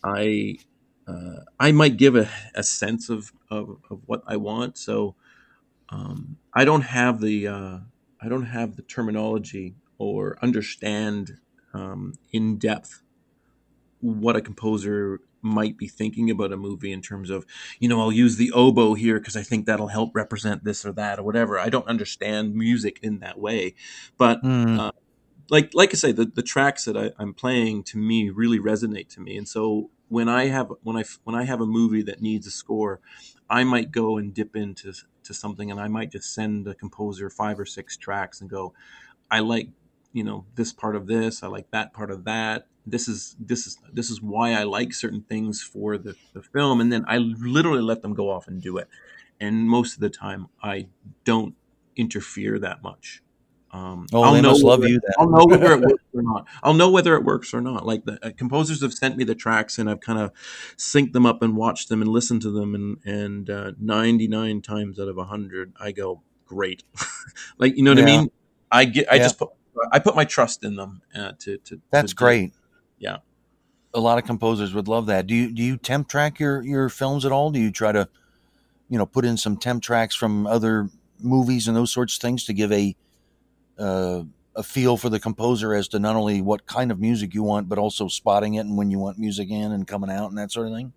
[0.05, 0.59] I
[1.07, 4.77] uh, I might give a, a sense of, of, of, what I want.
[4.77, 5.15] So
[5.89, 7.79] um, I don't have the uh,
[8.21, 11.39] I don't have the terminology or understand
[11.75, 13.03] um, in depth
[14.01, 17.47] what a composer might be thinking about a movie in terms of,
[17.79, 20.93] you know, I'll use the oboe here because I think that'll help represent this or
[20.93, 21.59] that or whatever.
[21.59, 23.75] I don't understand music in that way,
[24.17, 24.79] but mm.
[24.79, 24.93] uh,
[25.51, 29.09] like like I say, the, the tracks that I, I'm playing to me really resonate
[29.11, 32.21] to me, and so when I have when I when I have a movie that
[32.21, 33.01] needs a score,
[33.51, 34.93] I might go and dip into
[35.25, 38.75] to something, and I might just send a composer five or six tracks and go,
[39.31, 39.69] I like
[40.13, 42.67] you know this part of this, I like that part of that.
[42.87, 46.81] This is this is this is why I like certain things for the, the film,
[46.81, 48.89] and then I literally let them go off and do it.
[49.41, 50.89] And most of the time, I
[51.25, 51.55] don't
[51.97, 53.23] interfere that much.
[53.71, 54.99] Um, oh, I'll they know must love you.
[55.01, 55.13] Then.
[55.19, 56.47] I'll know whether it works or not.
[56.63, 57.85] I'll know whether it works or not.
[57.85, 60.33] Like the uh, composers have sent me the tracks, and I've kind of
[60.77, 64.63] synced them up and watched them and listened to them, and and uh, ninety nine
[64.63, 66.83] times out of hundred, I go great.
[67.59, 68.05] like you know what yeah.
[68.05, 68.31] I mean?
[68.73, 69.13] I get.
[69.13, 69.23] I yeah.
[69.23, 69.51] just put.
[69.93, 71.81] I put my trust in them uh, to, to.
[71.91, 72.53] That's to great.
[72.99, 73.19] Yeah.
[73.95, 75.27] A lot of composers would love that.
[75.27, 77.51] Do you do you temp track your your films at all?
[77.51, 78.09] Do you try to,
[78.89, 80.91] you know, put in some temp tracks from other
[81.21, 82.97] movies and those sorts of things to give a
[83.79, 84.23] uh,
[84.55, 87.69] a feel for the composer as to not only what kind of music you want,
[87.69, 90.51] but also spotting it and when you want music in and coming out and that
[90.51, 90.93] sort of thing?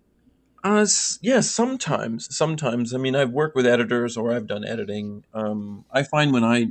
[0.64, 0.86] Uh,
[1.20, 2.34] yeah, sometimes.
[2.34, 2.94] Sometimes.
[2.94, 5.24] I mean, I've worked with editors or I've done editing.
[5.34, 6.68] Um, I find when I,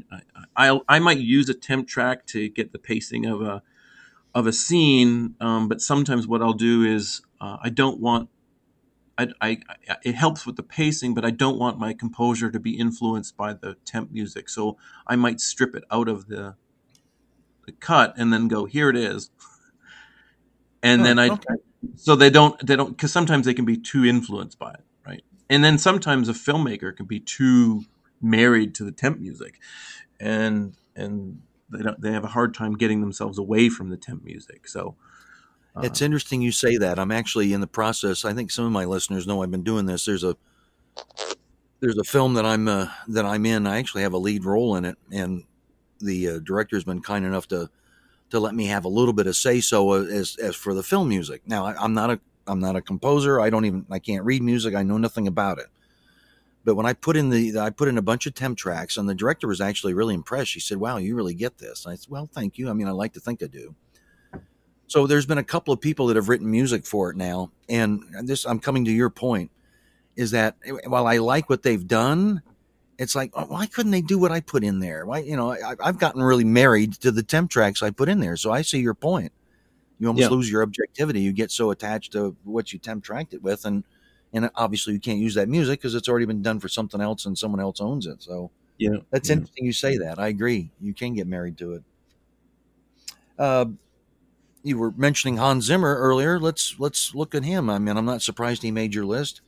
[0.55, 3.61] I, I, I might use a temp track to get the pacing of a,
[4.33, 5.35] of a scene.
[5.41, 8.29] Um, but sometimes what I'll do is uh, I don't want
[9.21, 9.27] I,
[9.87, 13.37] I, it helps with the pacing, but I don't want my composure to be influenced
[13.37, 14.49] by the temp music.
[14.49, 16.55] So I might strip it out of the,
[17.65, 19.29] the cut and then go, here it is.
[20.83, 21.55] And oh, then I, okay.
[21.95, 25.23] so they don't, they don't, because sometimes they can be too influenced by it, right?
[25.49, 27.83] And then sometimes a filmmaker can be too
[28.21, 29.59] married to the temp music,
[30.19, 34.23] and and they don't, they have a hard time getting themselves away from the temp
[34.23, 34.67] music.
[34.67, 34.95] So
[35.75, 36.99] uh, it's interesting you say that.
[36.99, 38.25] I'm actually in the process.
[38.25, 40.05] I think some of my listeners know I've been doing this.
[40.05, 40.35] There's a
[41.79, 43.67] there's a film that I'm uh, that I'm in.
[43.67, 45.43] I actually have a lead role in it, and
[45.99, 47.69] the uh, director's been kind enough to
[48.31, 50.83] to let me have a little bit of say so uh, as as for the
[50.83, 51.41] film music.
[51.45, 53.39] Now I, I'm not a I'm not a composer.
[53.39, 54.75] I don't even I can't read music.
[54.75, 55.67] I know nothing about it.
[56.63, 59.07] But when I put in the I put in a bunch of temp tracks, and
[59.07, 60.51] the director was actually really impressed.
[60.51, 62.69] She said, "Wow, you really get this." And I said, "Well, thank you.
[62.69, 63.75] I mean, I like to think I do."
[64.91, 68.03] So there's been a couple of people that have written music for it now, and
[68.23, 69.49] this I'm coming to your point
[70.17, 72.41] is that eh, while I like what they've done,
[72.97, 75.05] it's like oh, why couldn't they do what I put in there?
[75.05, 78.19] Why you know I, have gotten really married to the temp tracks I put in
[78.19, 79.31] there, so I see your point.
[79.97, 80.27] You almost yeah.
[80.27, 81.21] lose your objectivity.
[81.21, 83.85] You get so attached to what you temp tracked it with, and
[84.33, 87.25] and obviously you can't use that music because it's already been done for something else
[87.25, 88.21] and someone else owns it.
[88.21, 89.35] So yeah, that's yeah.
[89.35, 90.19] interesting you say that.
[90.19, 90.69] I agree.
[90.81, 91.83] You can get married to it.
[93.39, 93.65] Uh,
[94.63, 96.39] you were mentioning Hans Zimmer earlier.
[96.39, 97.69] Let's let's look at him.
[97.69, 99.41] I mean, I'm not surprised he made your list.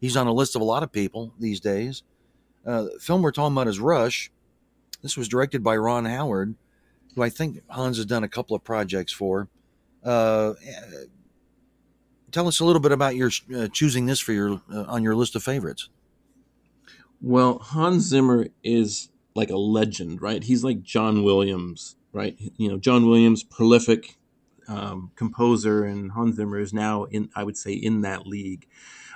[0.00, 2.02] He's on a list of a lot of people these days.
[2.66, 4.30] Uh, the film we're talking about is Rush.
[5.02, 6.54] This was directed by Ron Howard,
[7.14, 9.48] who I think Hans has done a couple of projects for.
[10.04, 10.54] Uh,
[12.30, 15.14] tell us a little bit about your uh, choosing this for your uh, on your
[15.14, 15.88] list of favorites.
[17.20, 20.42] Well, Hans Zimmer is like a legend, right?
[20.42, 22.36] He's like John Williams, right?
[22.56, 24.16] You know, John Williams, prolific
[24.70, 28.66] um, composer, and Hans Zimmer is now in, I would say, in that league.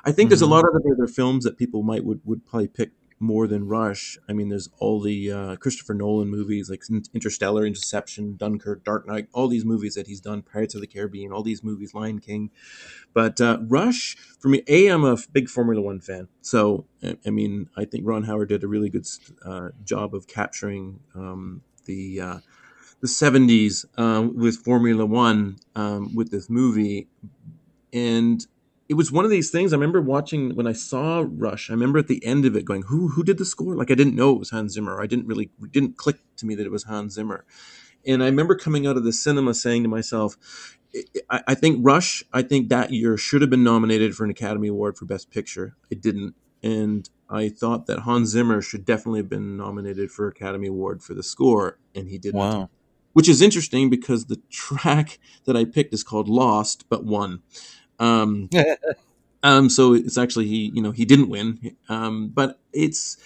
[0.05, 0.30] I think mm-hmm.
[0.30, 0.52] there's a mm-hmm.
[0.52, 2.90] lot of other films that people might would, would probably pick
[3.20, 4.18] more than Rush.
[4.28, 6.82] I mean, there's all the uh, Christopher Nolan movies like
[7.14, 11.32] Interstellar, Interception, Dunkirk, Dark Knight, all these movies that he's done, Pirates of the Caribbean,
[11.32, 12.50] all these movies, Lion King.
[13.14, 16.28] But uh, Rush, for me, A, I'm a big Formula One fan.
[16.42, 16.86] So,
[17.24, 19.07] I mean, I think Ron Howard did a really good
[19.44, 22.38] uh, job of capturing um, the uh,
[23.01, 27.09] the 70s um, with Formula One um, with this movie.
[27.92, 28.47] And
[28.88, 31.70] it was one of these things I remember watching when I saw Rush.
[31.70, 33.95] I remember at the end of it going, "Who who did the score?" Like I
[33.95, 35.01] didn't know it was Hans Zimmer.
[35.01, 37.45] I didn't really didn't click to me that it was Hans Zimmer.
[38.07, 40.36] And I remember coming out of the cinema saying to myself,
[41.30, 42.22] I, I think Rush.
[42.32, 45.74] I think that year should have been nominated for an Academy Award for Best Picture.
[45.90, 50.68] It didn't, and I thought that Hans Zimmer should definitely have been nominated for Academy
[50.68, 52.40] Award for the score, and he didn't.
[52.40, 52.68] Wow
[53.15, 57.43] which is interesting because the track that I picked is called Lost, but won.
[57.99, 58.51] Um,
[59.43, 63.17] um, so it's actually he, you know, he didn't win, um, but it's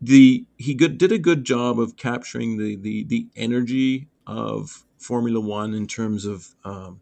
[0.00, 5.40] the he good, did a good job of capturing the the the energy of Formula
[5.40, 7.00] One in terms of um,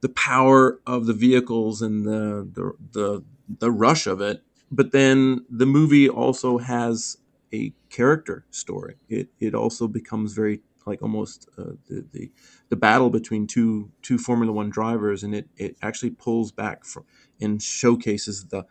[0.00, 3.24] the power of the vehicles and the, the the
[3.60, 4.42] the rush of it.
[4.70, 7.18] But then the movie also has
[7.52, 8.96] a character story.
[9.08, 12.32] It it also becomes very like almost uh, the, the
[12.70, 17.04] the battle between two two Formula One drivers, and it it actually pulls back from
[17.40, 18.66] and showcases the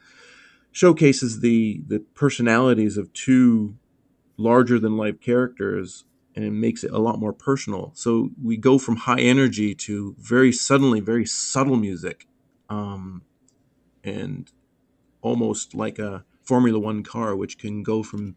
[0.72, 3.76] showcases the the personalities of two
[4.38, 6.06] larger than life characters
[6.38, 7.92] and it makes it a lot more personal.
[7.96, 12.28] So we go from high energy to very suddenly very subtle music,
[12.70, 13.24] um,
[14.04, 14.52] and
[15.22, 18.36] almost like a Formula One car, which can go from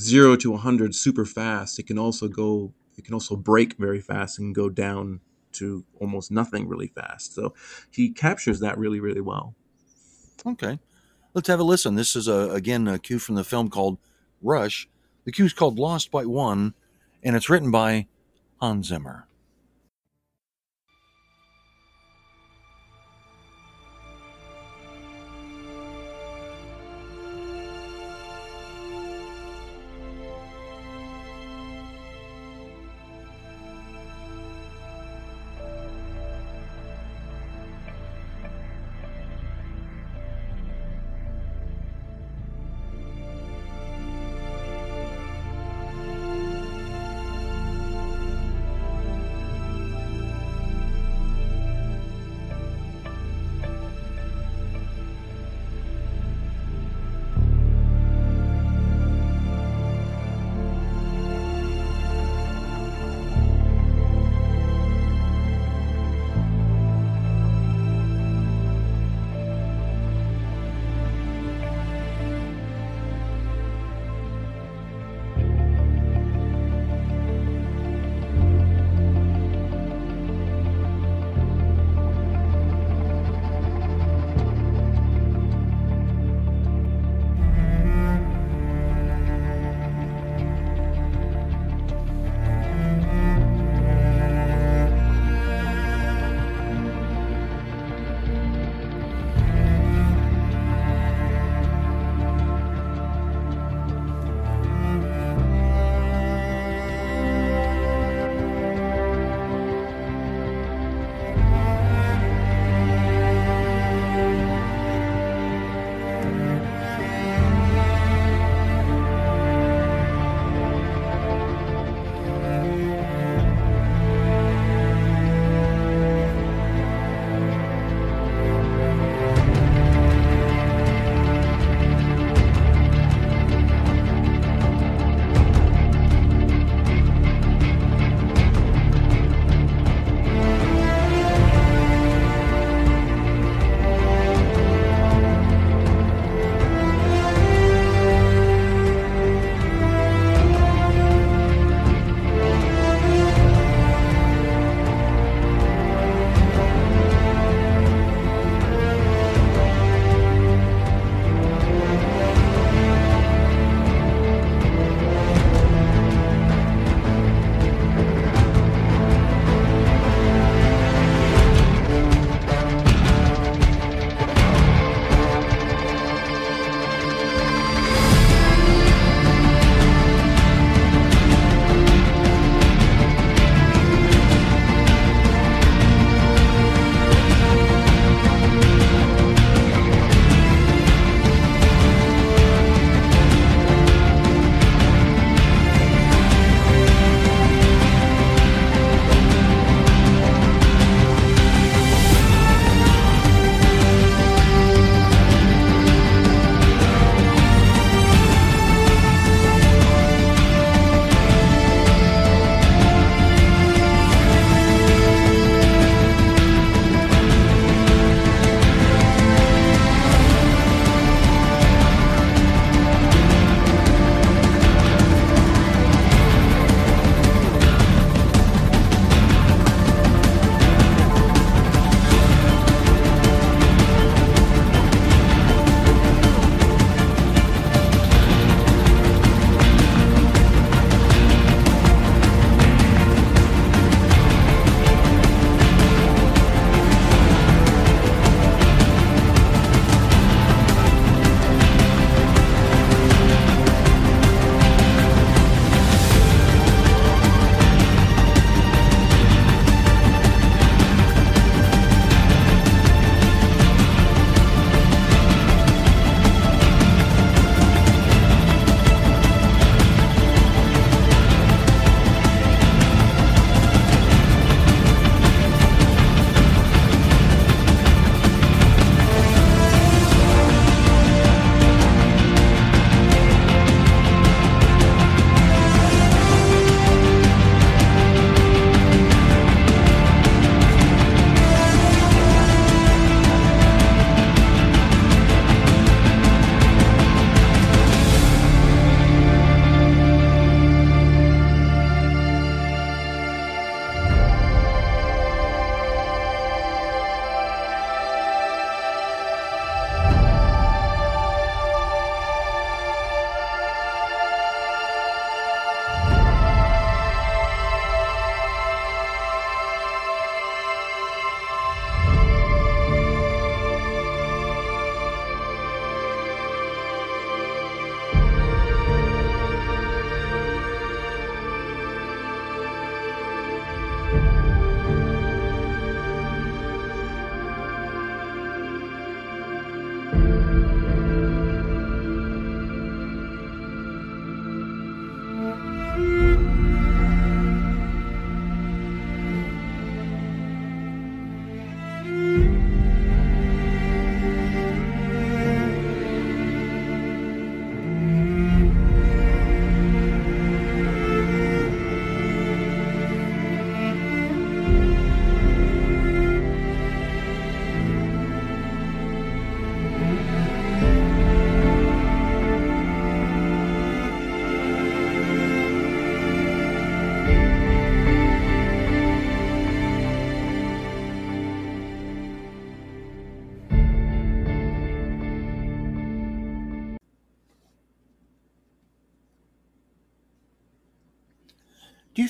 [0.00, 1.78] zero to 100 super fast.
[1.78, 5.20] It can also go it can also brake very fast and go down
[5.52, 7.34] to almost nothing really fast.
[7.34, 7.54] So
[7.90, 9.54] he captures that really, really well.
[10.46, 10.78] Okay.
[11.34, 11.94] Let's have a listen.
[11.94, 13.98] This is, a, again, a cue from the film called
[14.42, 14.88] Rush.
[15.24, 16.74] The cue is called Lost But Won,
[17.22, 18.06] and it's written by
[18.60, 19.26] Hans Zimmer.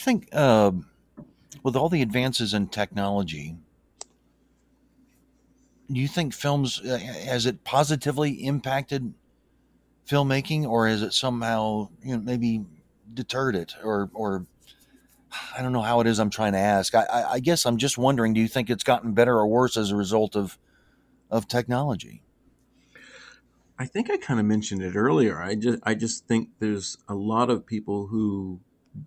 [0.02, 0.72] Think, uh,
[1.62, 3.56] with all the advances in technology,
[5.90, 9.14] do you think films uh, has it positively impacted
[10.08, 12.64] filmmaking, or has it somehow you know maybe
[13.12, 14.46] deterred it, or or
[15.56, 16.18] I don't know how it is.
[16.18, 16.94] I'm trying to ask.
[16.94, 18.34] I, I, I guess I'm just wondering.
[18.34, 20.58] Do you think it's gotten better or worse as a result of
[21.30, 22.22] of technology?
[23.78, 25.42] I think I kind of mentioned it earlier.
[25.42, 28.60] I just I just think there's a lot of people who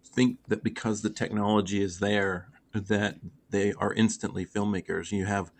[0.06, 3.18] think that because the technology is there that
[3.50, 5.12] they are instantly filmmakers.
[5.12, 5.52] You have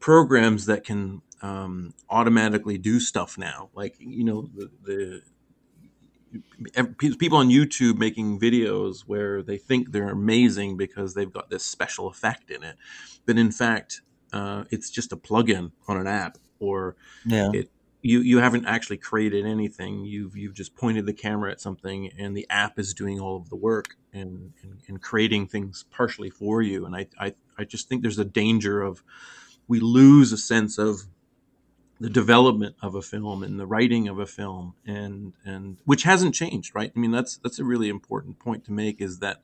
[0.00, 5.22] programs that can um, automatically do stuff now, like you know the, the
[7.18, 12.08] people on YouTube making videos where they think they're amazing because they've got this special
[12.08, 12.76] effect in it,
[13.24, 14.02] but in fact,
[14.32, 17.50] uh, it's just a plugin on an app, or yeah.
[17.54, 17.70] it
[18.00, 20.04] you you haven't actually created anything.
[20.04, 23.48] You've you've just pointed the camera at something, and the app is doing all of
[23.48, 26.86] the work and and, and creating things partially for you.
[26.86, 29.02] And I, I I just think there's a danger of
[29.66, 31.08] we lose a sense of
[32.00, 36.34] the development of a film and the writing of a film and and which hasn't
[36.34, 39.42] changed right i mean that's that's a really important point to make is that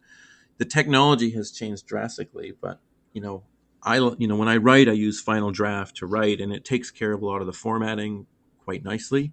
[0.58, 2.80] the technology has changed drastically but
[3.12, 3.42] you know
[3.82, 6.92] i you know when i write i use final draft to write and it takes
[6.92, 8.24] care of a lot of the formatting
[8.64, 9.32] quite nicely.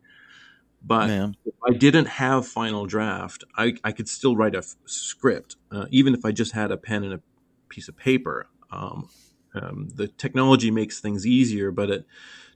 [0.84, 1.38] But Man.
[1.46, 5.86] if I didn't have Final Draft, I, I could still write a f- script, uh,
[5.92, 7.22] even if I just had a pen and a
[7.70, 8.48] piece of paper.
[8.72, 9.10] Um,
[9.54, 12.06] um, the technology makes things easier, but it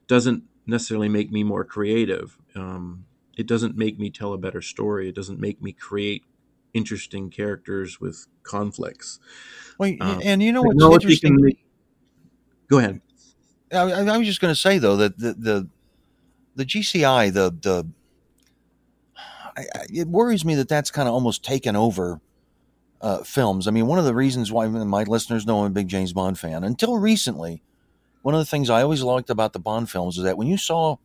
[0.08, 2.36] doesn't necessarily make me more creative.
[2.56, 3.06] Um,
[3.36, 5.08] it doesn't make me tell a better story.
[5.08, 6.24] It doesn't make me create
[6.74, 9.20] interesting characters with conflicts.
[9.78, 11.36] Well, um, and you know what's interesting?
[11.40, 11.64] Make...
[12.68, 13.00] Go ahead.
[13.72, 15.68] I, I was just going to say though that the, the
[16.56, 17.86] the GCI, the the
[19.56, 22.20] I, it worries me that that's kind of almost taken over
[23.00, 23.68] uh, films.
[23.68, 26.38] I mean, one of the reasons why my listeners know I'm a big James Bond
[26.38, 26.64] fan.
[26.64, 27.62] Until recently,
[28.22, 30.58] one of the things I always liked about the Bond films is that when you
[30.58, 30.96] saw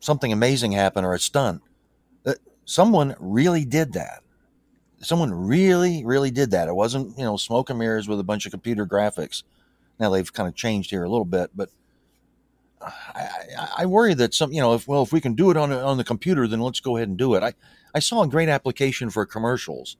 [0.00, 1.62] something amazing happen or a stunt,
[2.24, 4.22] that someone really did that.
[5.00, 6.68] Someone really, really did that.
[6.68, 9.44] It wasn't, you know, smoke and mirrors with a bunch of computer graphics.
[10.00, 11.70] Now they've kind of changed here a little bit, but
[12.80, 15.72] I, I, worry that some, you know, if well, if we can do it on
[15.72, 17.42] on the computer, then let's go ahead and do it.
[17.42, 17.54] I,
[17.94, 19.96] I saw a great application for commercials,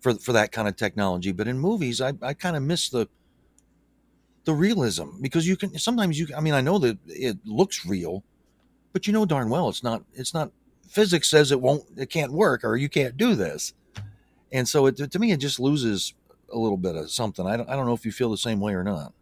[0.00, 3.08] for for that kind of technology, but in movies, I, I kind of miss the
[4.44, 6.28] the realism because you can sometimes you.
[6.36, 8.24] I mean, I know that it looks real,
[8.92, 10.04] but you know darn well it's not.
[10.14, 10.52] It's not.
[10.88, 11.84] Physics says it won't.
[11.96, 13.72] It can't work, or you can't do this,
[14.52, 16.14] and so it, to me, it just loses
[16.52, 17.46] a little bit of something.
[17.46, 19.12] I don't, I don't know if you feel the same way or not.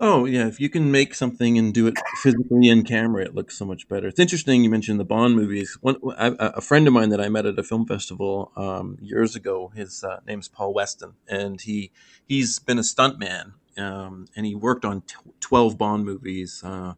[0.00, 3.56] Oh yeah, if you can make something and do it physically in camera, it looks
[3.56, 4.08] so much better.
[4.08, 5.78] It's interesting you mentioned the Bond movies.
[5.80, 9.72] One, a friend of mine that I met at a film festival um, years ago,
[9.74, 11.92] his uh, name's Paul Weston, and he
[12.26, 16.62] he's been a stuntman, um, and he worked on t- twelve Bond movies.
[16.64, 16.94] Uh,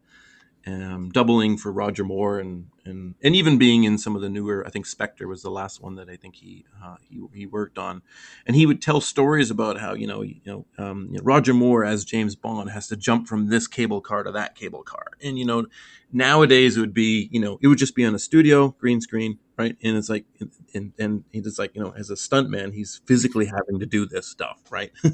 [0.67, 4.63] um, doubling for Roger Moore and, and and even being in some of the newer.
[4.65, 7.77] I think Spectre was the last one that I think he uh, he, he worked
[7.77, 8.01] on,
[8.47, 11.53] and he would tell stories about how you know you know, um, you know, Roger
[11.53, 15.11] Moore as James Bond has to jump from this cable car to that cable car,
[15.21, 15.65] and you know
[16.11, 19.37] nowadays it would be you know it would just be on a studio green screen
[19.57, 19.77] right?
[19.83, 20.25] And it's like
[20.73, 24.27] and and he's like you know as a stuntman he's physically having to do this
[24.27, 24.91] stuff right?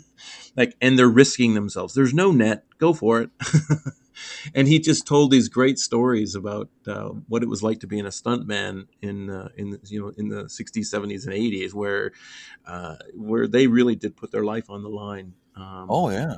[0.58, 1.93] Like and they're risking themselves.
[1.93, 2.66] There's no net.
[2.78, 3.30] Go for it
[4.53, 7.99] and he just told these great stories about uh, what it was like to be
[7.99, 12.11] in a stuntman in uh, in you know in the 60s 70s and 80s where
[12.65, 16.38] uh, where they really did put their life on the line um, oh yeah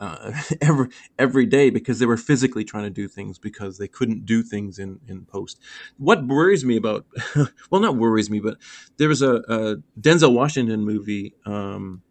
[0.00, 0.88] uh, every
[1.18, 4.78] every day because they were physically trying to do things because they couldn't do things
[4.78, 5.58] in in post.
[5.98, 7.06] What worries me about,
[7.70, 8.58] well, not worries me, but
[8.96, 12.02] there was a, a Denzel Washington movie um,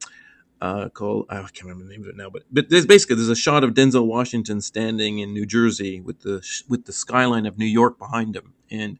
[0.64, 3.28] uh, called I can't remember the name of it now, but but there's basically there's
[3.28, 7.58] a shot of Denzel Washington standing in New Jersey with the with the skyline of
[7.58, 8.98] New York behind him, and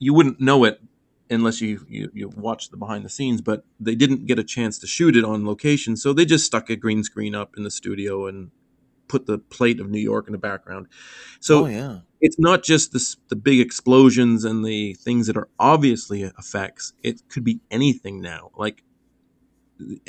[0.00, 0.80] you wouldn't know it
[1.30, 3.40] unless you, you you watch the behind the scenes.
[3.40, 6.68] But they didn't get a chance to shoot it on location, so they just stuck
[6.68, 8.50] a green screen up in the studio and
[9.06, 10.88] put the plate of New York in the background.
[11.38, 11.98] So oh, yeah.
[12.20, 16.92] it's not just this, the big explosions and the things that are obviously effects.
[17.04, 18.50] It could be anything now.
[18.56, 18.82] Like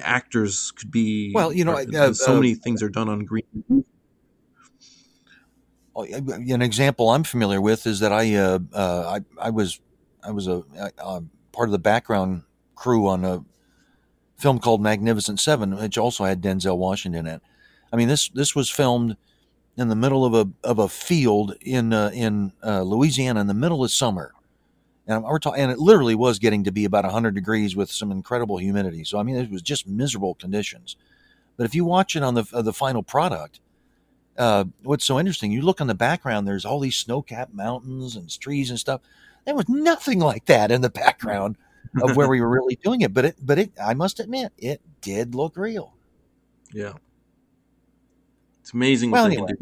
[0.02, 3.84] actors could be well you know uh, so uh, many things are done on green.
[5.96, 9.80] Oh, an example i'm familiar with is that i uh, uh, I, I was
[10.24, 10.64] i was a,
[10.98, 12.44] a, part of the background
[12.76, 13.44] crew on a
[14.38, 17.42] film called magnificent seven which also had denzel washington in it.
[17.92, 19.16] I mean this this was filmed
[19.78, 23.54] in the middle of a of a field in uh, in uh, louisiana in the
[23.54, 24.34] middle of summer
[25.08, 28.12] and we're talking, and it literally was getting to be about 100 degrees with some
[28.12, 29.04] incredible humidity.
[29.04, 30.96] So I mean, it was just miserable conditions.
[31.58, 33.60] But if you watch it on the uh, the final product,
[34.38, 35.52] uh, what's so interesting?
[35.52, 36.48] You look on the background.
[36.48, 39.02] There's all these snow-capped mountains and trees and stuff.
[39.46, 41.56] There was nothing like that in the background
[42.02, 43.14] of where we were really doing it.
[43.14, 45.94] But it, but it, I must admit, it did look real.
[46.74, 46.94] Yeah,
[48.62, 49.12] it's amazing.
[49.12, 49.54] Well, anyway,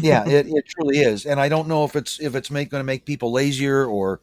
[0.00, 1.26] yeah, it, it truly is.
[1.26, 4.20] And I don't know if it's if it's make, going to make people lazier or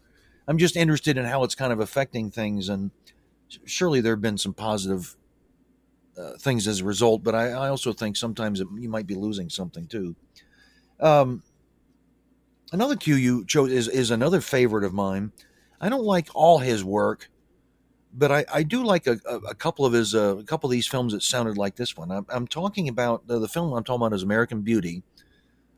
[0.49, 2.69] I'm just interested in how it's kind of affecting things.
[2.69, 2.89] And
[3.65, 5.15] surely there have been some positive
[6.17, 9.13] uh, things as a result, but I, I also think sometimes it, you might be
[9.13, 10.15] losing something too.
[10.99, 11.43] Um,
[12.71, 15.31] another cue you chose is, is another favorite of mine.
[15.79, 17.29] I don't like all his work,
[18.11, 20.87] but I, I do like a, a, couple of his uh, a couple of these
[20.87, 22.09] films that sounded like this one.
[22.11, 25.03] I'm, I'm talking about uh, the film I'm talking about is American Beauty.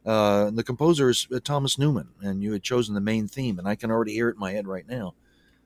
[0.05, 3.67] Uh, the composer is uh, Thomas Newman, and you had chosen the main theme, and
[3.67, 5.13] I can already hear it in my head right now.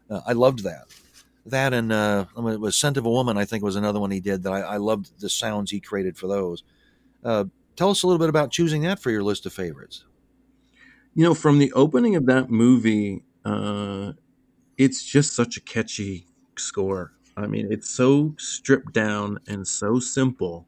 [0.10, 0.86] Uh, I loved that
[1.46, 4.20] that and uh, it was "Scent of a Woman." I think was another one he
[4.20, 6.64] did that I, I loved the sounds he created for those.
[7.24, 10.06] Uh, tell us a little bit about choosing that for your list of favorites.
[11.14, 14.14] You know, from the opening of that movie, uh,
[14.78, 16.28] it's just such a catchy
[16.58, 17.14] score.
[17.38, 20.68] I mean, it's so stripped down and so simple,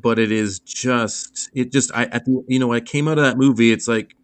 [0.00, 3.24] but it is just it just I at the you know I came out of
[3.24, 3.72] that movie.
[3.72, 4.14] It's like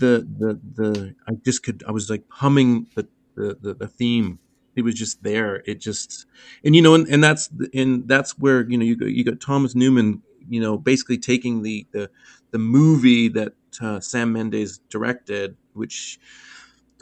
[0.00, 4.38] the the the I just could I was like humming the the, the, the theme
[4.76, 5.62] it was just there.
[5.66, 6.26] It just,
[6.62, 9.40] and you know, and, and that's and that's where you know you got, you got
[9.40, 12.10] Thomas Newman, you know, basically taking the the
[12.50, 16.20] the movie that uh, Sam Mendes directed, which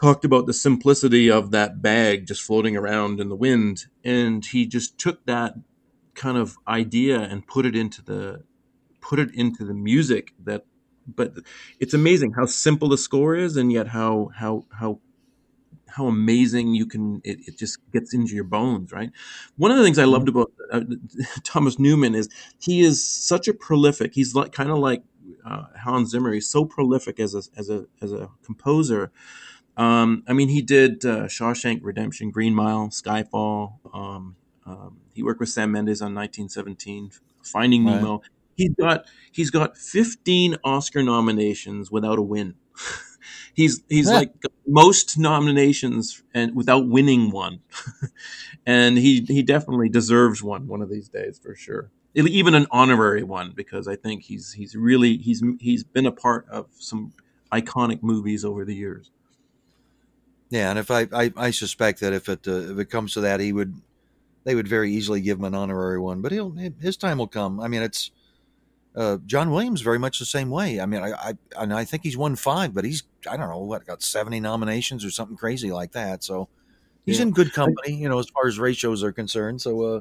[0.01, 4.67] talked about the simplicity of that bag just floating around in the wind, and he
[4.67, 5.55] just took that
[6.15, 8.45] kind of idea and put it into the
[9.01, 10.65] put it into the music that
[11.07, 11.35] but
[11.81, 14.99] it's amazing how simple the score is and yet how how how
[15.89, 19.11] how amazing you can it, it, just gets into your bones right?
[19.57, 20.83] One of the things i loved about uh,
[21.45, 25.03] thomas newman is he is such a prolific he's like kind of like
[25.45, 29.11] uh, hans zimmer he's so prolific as a as a as a composer.
[29.77, 34.37] Um, i mean he did uh, shawshank redemption green mile skyfall um,
[34.67, 37.11] um, he worked with sam mendes on 1917
[37.43, 37.97] finding right.
[37.97, 38.23] nemo
[38.57, 42.55] he's got he's got 15 oscar nominations without a win
[43.55, 44.17] he's he's yeah.
[44.17, 44.33] like
[44.67, 47.61] most nominations and without winning one,
[48.67, 51.91] and he he definitely deserves one one of these days for sure.
[52.15, 56.47] Even an honorary one because I think he's he's really he's he's been a part
[56.49, 57.13] of some
[57.51, 59.11] iconic movies over the years.
[60.51, 63.21] Yeah, and if I I, I suspect that if it uh, if it comes to
[63.23, 63.81] that, he would
[64.45, 67.61] they would very easily give him an honorary one, but he'll his time will come.
[67.61, 68.11] I mean, it's
[68.95, 70.81] uh, John Williams very much the same way.
[70.81, 73.59] I mean, I, I and I think he's won five, but he's I don't know
[73.59, 76.23] what got seventy nominations or something crazy like that.
[76.23, 76.49] So
[77.05, 77.25] he's yeah.
[77.25, 79.63] in good company, you know, as far as ratios are concerned.
[79.63, 80.01] So uh,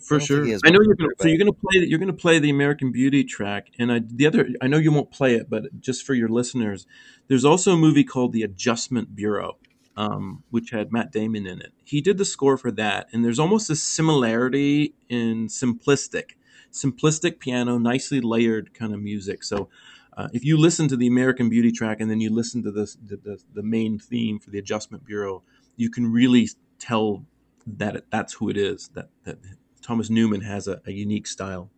[0.00, 2.12] for I sure, I know you're gonna, so you're going to play you're going to
[2.12, 5.48] play the American Beauty track, and I, the other I know you won't play it,
[5.48, 6.86] but just for your listeners,
[7.28, 9.58] there's also a movie called The Adjustment Bureau.
[9.96, 11.72] Um, which had Matt Damon in it.
[11.84, 16.32] He did the score for that, and there's almost a similarity in simplistic
[16.74, 19.44] simplistic piano, nicely layered kind of music.
[19.44, 19.68] So
[20.16, 22.94] uh, if you listen to the American Beauty track and then you listen to the,
[23.06, 25.42] the, the main theme for the Adjustment Bureau,
[25.76, 27.24] you can really tell
[27.66, 28.88] that it, that's who it is.
[28.94, 29.38] That that
[29.80, 31.70] Thomas Newman has a, a unique style.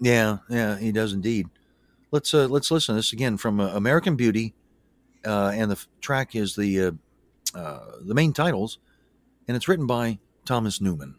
[0.00, 1.48] Yeah, yeah, he does indeed.
[2.10, 4.54] Let's uh, let's listen to this again from uh, American Beauty,
[5.24, 6.96] uh, and the f- track is the
[7.54, 8.78] uh, the main titles,
[9.46, 11.16] and it's written by Thomas Newman.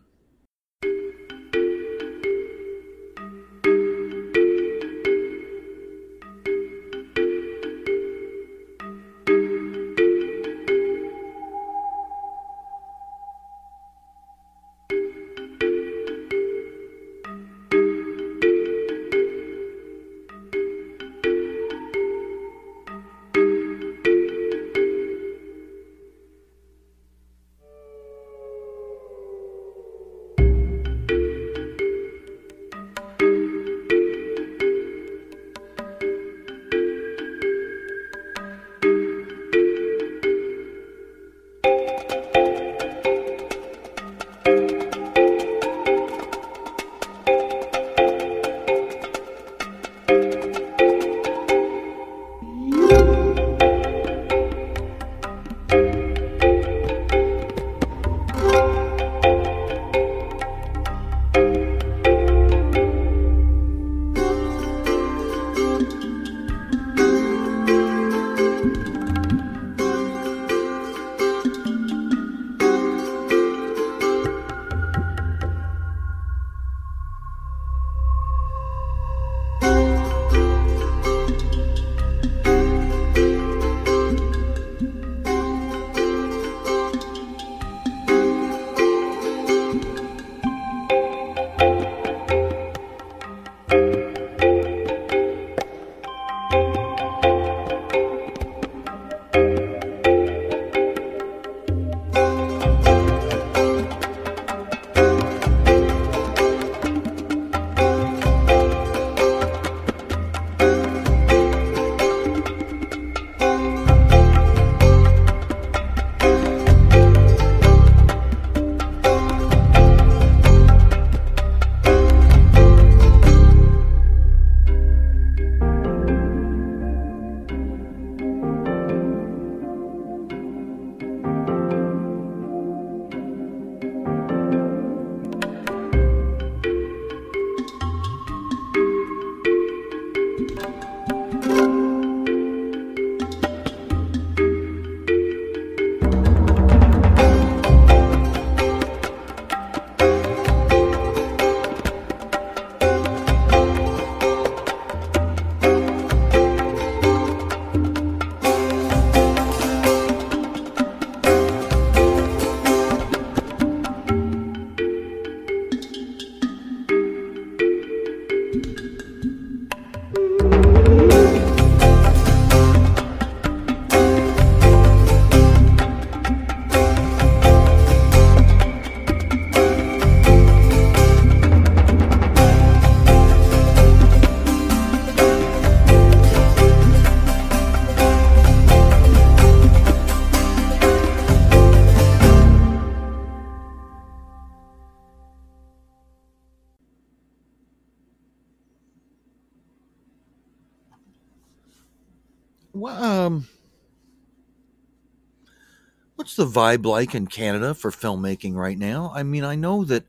[206.49, 209.11] Vibe like in Canada for filmmaking right now?
[209.15, 210.03] I mean, I know that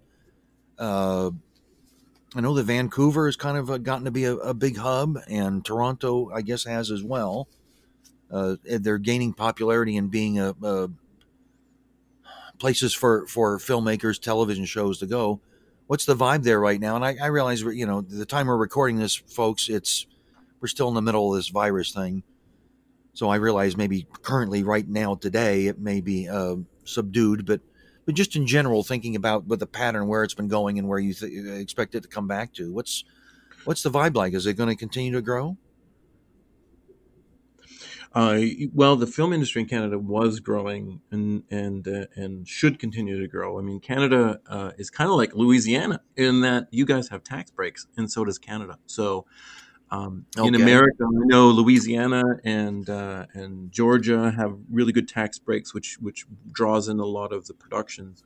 [0.78, 1.30] uh,
[2.34, 5.18] I know that Vancouver has kind of uh, gotten to be a, a big hub,
[5.28, 7.48] and Toronto, I guess, has as well.
[8.30, 10.88] Uh, they're gaining popularity and being a, a
[12.58, 15.40] places for for filmmakers, television shows to go.
[15.88, 16.94] What's the vibe there right now?
[16.94, 20.06] And I, I realize, you know, the time we're recording this, folks, it's
[20.60, 22.22] we're still in the middle of this virus thing.
[23.12, 27.60] So I realize maybe currently, right now, today, it may be uh, subdued, but
[28.06, 30.98] but just in general, thinking about with the pattern where it's been going and where
[30.98, 33.04] you th- expect it to come back to, what's
[33.64, 34.32] what's the vibe like?
[34.32, 35.56] Is it going to continue to grow?
[38.12, 38.40] Uh,
[38.72, 43.28] well, the film industry in Canada was growing and and uh, and should continue to
[43.28, 43.58] grow.
[43.58, 47.50] I mean, Canada uh, is kind of like Louisiana in that you guys have tax
[47.50, 48.78] breaks, and so does Canada.
[48.86, 49.26] So.
[49.92, 50.46] Um, okay.
[50.46, 55.98] In America, I know Louisiana and uh, and Georgia have really good tax breaks, which
[56.00, 58.22] which draws in a lot of the productions.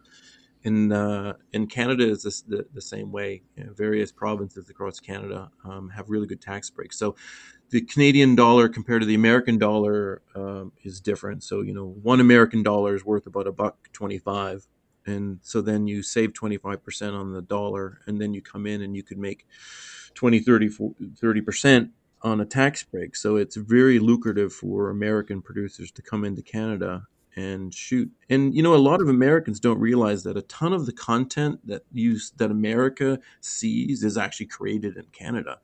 [0.62, 3.42] In uh, in Canada is this, the, the same way.
[3.56, 6.98] You know, various provinces across Canada um, have really good tax breaks.
[6.98, 7.16] So
[7.70, 11.42] the Canadian dollar compared to the American dollar um, is different.
[11.42, 14.66] So you know, one American dollar is worth about a buck twenty-five,
[15.06, 18.82] and so then you save twenty-five percent on the dollar, and then you come in
[18.82, 19.46] and you could make
[20.14, 21.90] 20, 30 percent
[22.22, 23.16] on a tax break.
[23.16, 28.10] So it's very lucrative for American producers to come into Canada and shoot.
[28.30, 31.60] And you know, a lot of Americans don't realize that a ton of the content
[31.66, 35.58] that use that America sees is actually created in Canada.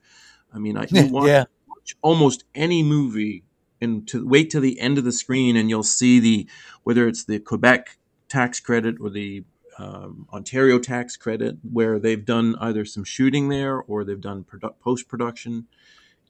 [0.53, 1.45] I mean, I you watch, yeah
[1.81, 3.45] watch almost any movie
[3.81, 6.49] and to wait till the end of the screen and you'll see the
[6.83, 7.99] whether it's the Quebec
[8.29, 9.45] tax credit or the
[9.81, 14.79] um, Ontario tax credit where they've done either some shooting there or they've done produ-
[14.81, 15.67] post production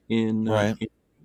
[0.09, 0.71] in, uh, right.
[0.71, 0.75] uh,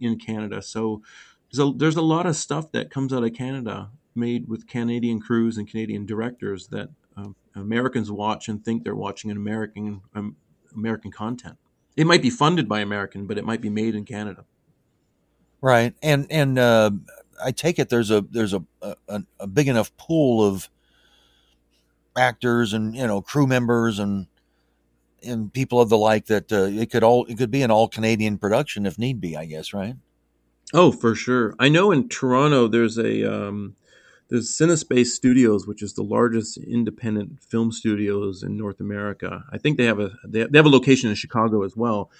[0.01, 0.62] in, in Canada.
[0.62, 1.03] So
[1.51, 5.20] there's a, there's a lot of stuff that comes out of Canada made with Canadian
[5.20, 10.36] crews and Canadian directors that um, Americans watch and think they're watching an American um,
[10.74, 11.57] American content
[11.97, 14.44] it might be funded by American, but it might be made in Canada.
[15.62, 16.90] Right, and and uh,
[17.43, 20.69] I take it there's a there's a, a, a big enough pool of
[22.18, 24.26] actors and you know crew members and
[25.22, 27.88] and people of the like that uh, it could all it could be an all
[27.88, 29.36] Canadian production if need be.
[29.36, 29.97] I guess right.
[30.74, 31.55] Oh, for sure.
[31.59, 33.76] I know in Toronto there's a um,
[34.28, 39.44] there's Cinespace Studios, which is the largest independent film studios in North America.
[39.52, 42.10] I think they have a they have a location in Chicago as well,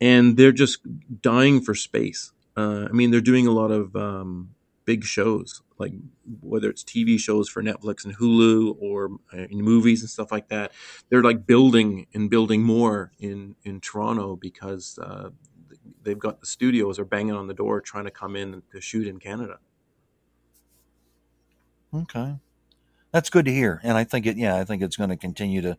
[0.00, 0.80] and they're just
[1.20, 2.32] dying for space.
[2.56, 4.50] Uh, I mean, they're doing a lot of um,
[4.84, 5.92] big shows, like
[6.40, 10.72] whether it's TV shows for Netflix and Hulu or uh, movies and stuff like that.
[11.08, 15.30] They're like building and building more in in Toronto because uh,
[16.02, 19.06] they've got the studios are banging on the door trying to come in to shoot
[19.06, 19.58] in Canada.
[21.92, 22.36] Okay,
[23.10, 24.36] that's good to hear, and I think it.
[24.36, 25.78] Yeah, I think it's going to continue to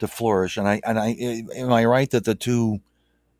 [0.00, 0.56] to flourish.
[0.56, 1.14] And I and I
[1.54, 2.80] am I right that the two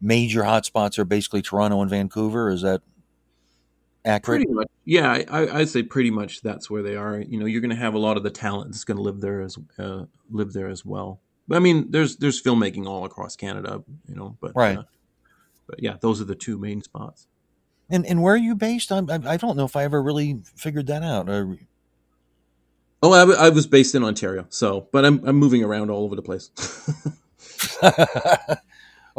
[0.00, 2.50] major hotspots are basically Toronto and Vancouver?
[2.50, 2.82] Is that
[4.04, 4.40] accurate?
[4.40, 4.68] Pretty much.
[4.84, 7.20] Yeah, I, I'd say pretty much that's where they are.
[7.20, 9.20] You know, you're going to have a lot of the talent that's going to live
[9.20, 11.20] there as uh, live there as well.
[11.48, 13.82] But I mean, there's there's filmmaking all across Canada.
[14.08, 14.78] You know, but right.
[14.78, 14.82] Uh,
[15.66, 17.26] but yeah, those are the two main spots.
[17.88, 18.92] And and where are you based?
[18.92, 21.28] I I don't know if I ever really figured that out.
[23.02, 26.14] Oh, I, I, was based in Ontario, so but I'm I'm moving around all over
[26.14, 26.50] the place.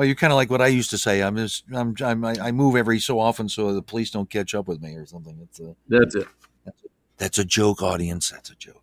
[0.01, 1.21] well, you're kind of like what I used to say.
[1.21, 4.67] I'm just I'm, I'm I move every so often so the police don't catch up
[4.67, 5.37] with me or something.
[5.37, 6.27] That's a, that's it.
[6.65, 6.87] That's a,
[7.17, 8.31] that's a joke, audience.
[8.31, 8.81] That's a joke.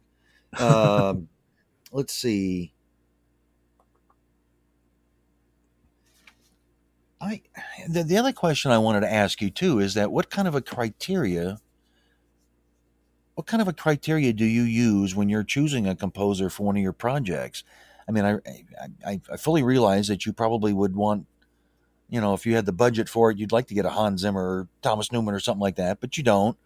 [0.61, 1.29] Um,
[1.93, 2.73] let's see.
[7.21, 7.43] I
[7.89, 10.55] the, the other question I wanted to ask you too is that what kind of
[10.55, 11.59] a criteria
[13.35, 16.77] what kind of a criteria do you use when you're choosing a composer for one
[16.77, 17.65] of your projects?
[18.09, 18.39] I mean, I,
[19.07, 21.27] I, I fully realize that you probably would want,
[22.09, 24.23] you know, if you had the budget for it, you'd like to get a Hans
[24.23, 26.57] Zimmer or Thomas Newman or something like that, but you don't.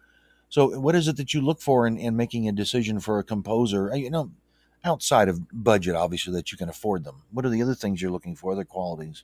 [0.47, 3.23] So, what is it that you look for in, in making a decision for a
[3.23, 3.91] composer?
[3.91, 4.31] Uh, you know,
[4.85, 7.23] outside of budget, obviously, that you can afford them.
[7.31, 9.23] What are the other things you're looking for, other qualities?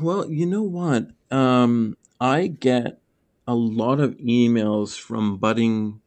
[0.00, 1.10] Well, you know what?
[1.30, 3.00] Um, I get
[3.46, 6.00] a lot of emails from budding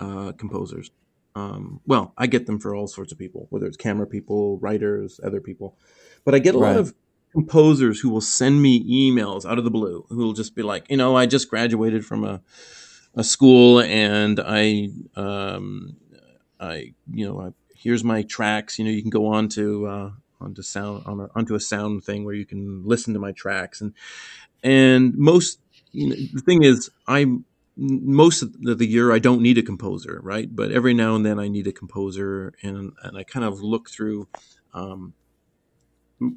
[0.00, 0.90] uh, composers.
[1.34, 5.20] Um, well, I get them for all sorts of people, whether it's camera people, writers,
[5.22, 5.76] other people.
[6.24, 6.72] But I get a right.
[6.72, 6.94] lot of
[7.32, 10.88] composers who will send me emails out of the blue who will just be like,
[10.88, 12.40] you know, I just graduated from a,
[13.16, 15.96] a school and I, um,
[16.60, 18.78] I, you know, I, here's my tracks.
[18.78, 22.04] You know, you can go on to uh, onto sound on a, onto a sound
[22.04, 23.92] thing where you can listen to my tracks and
[24.62, 25.58] and most
[25.94, 27.44] you know, the thing is, I'm
[27.76, 30.54] most of the year I don't need a composer, right?
[30.54, 33.90] But every now and then I need a composer, and and I kind of look
[33.90, 34.28] through,
[34.72, 35.14] um,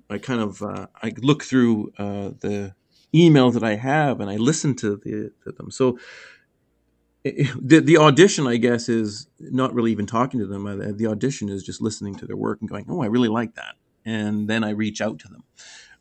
[0.10, 2.74] I kind of uh, I look through uh, the
[3.14, 5.72] emails that I have, and I listen to the to them.
[5.72, 6.00] So
[7.24, 10.98] the the audition, I guess, is not really even talking to them.
[10.98, 13.76] The audition is just listening to their work and going, "Oh, I really like that,"
[14.06, 15.44] and then I reach out to them.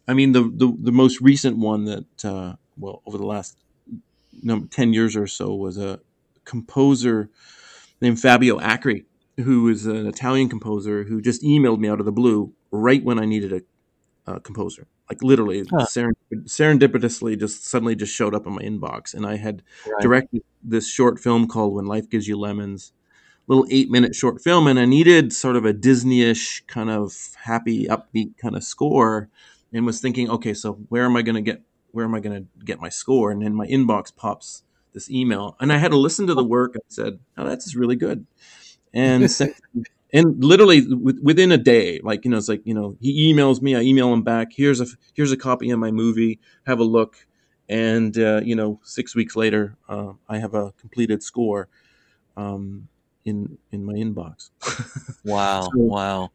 [0.08, 3.58] I mean, the the, the most recent one that uh, well over the last
[4.42, 6.00] number, 10 years or so was a
[6.44, 7.30] composer
[8.00, 9.04] named Fabio Acri,
[9.38, 13.18] who is an Italian composer who just emailed me out of the blue right when
[13.18, 14.86] I needed a, a composer.
[15.08, 15.86] Like literally, huh.
[15.86, 20.02] serendipitously, just suddenly just showed up in my inbox, and I had right.
[20.02, 22.92] directed this short film called "When Life Gives You Lemons,"
[23.46, 27.86] little eight minute short film, and I needed sort of a Disney-ish kind of happy,
[27.86, 29.28] upbeat kind of score,
[29.72, 32.42] and was thinking, okay, so where am I going to get where am I going
[32.42, 33.30] to get my score?
[33.30, 36.74] And then my inbox pops this email, and I had to listen to the work.
[36.74, 38.26] and said, "Oh, that's really good,"
[38.94, 39.30] and
[40.12, 43.74] and literally within a day, like you know, it's like you know, he emails me,
[43.74, 44.48] I email him back.
[44.52, 46.40] Here's a here's a copy of my movie.
[46.66, 47.26] Have a look,
[47.68, 51.68] and uh, you know, six weeks later, uh, I have a completed score.
[52.36, 52.88] Um,
[53.26, 54.50] in in my inbox.
[55.24, 56.30] wow, so, wow.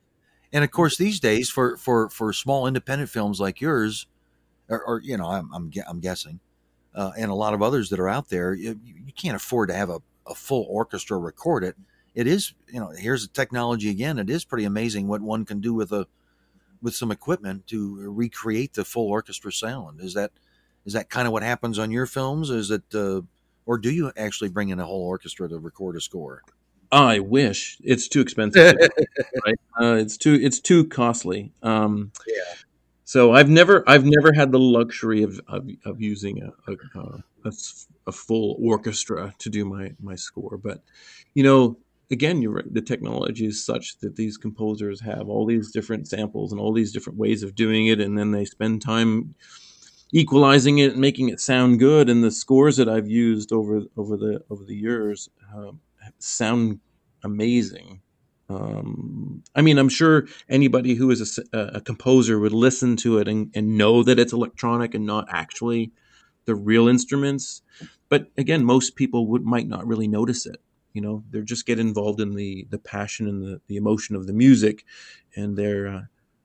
[0.53, 4.05] And of course, these days for for for small independent films like yours,
[4.71, 6.39] or, or you know, I'm I'm, I'm guessing,
[6.95, 9.75] uh, and a lot of others that are out there, you, you can't afford to
[9.75, 11.75] have a, a full orchestra record it.
[12.13, 14.19] It is, you know, here's the technology again.
[14.19, 16.07] It is pretty amazing what one can do with a
[16.81, 20.01] with some equipment to recreate the full orchestra sound.
[20.01, 20.31] Is that
[20.85, 22.49] is that kind of what happens on your films?
[22.49, 23.21] Is it, uh,
[23.65, 26.41] or do you actually bring in a whole orchestra to record a score?
[26.91, 28.75] I wish it's too expensive.
[29.45, 29.55] right?
[29.79, 31.53] Uh, it's too it's too costly.
[31.63, 32.55] Um, yeah.
[33.11, 37.51] So I've never I've never had the luxury of of, of using a, a, a,
[38.07, 40.81] a full orchestra to do my my score, but
[41.33, 41.77] you know
[42.09, 46.53] again you're right, the technology is such that these composers have all these different samples
[46.53, 49.35] and all these different ways of doing it and then they spend time
[50.13, 54.15] equalizing it and making it sound good and the scores that I've used over over
[54.15, 55.71] the over the years uh,
[56.19, 56.79] sound
[57.25, 57.99] amazing
[58.55, 63.27] um, I mean, I'm sure anybody who is a, a, composer would listen to it
[63.27, 65.91] and, and know that it's electronic and not actually
[66.45, 67.61] the real instruments.
[68.09, 70.61] But again, most people would might not really notice it.
[70.93, 74.27] You know, they're just get involved in the the passion and the, the emotion of
[74.27, 74.85] the music,
[75.35, 76.01] and they're uh,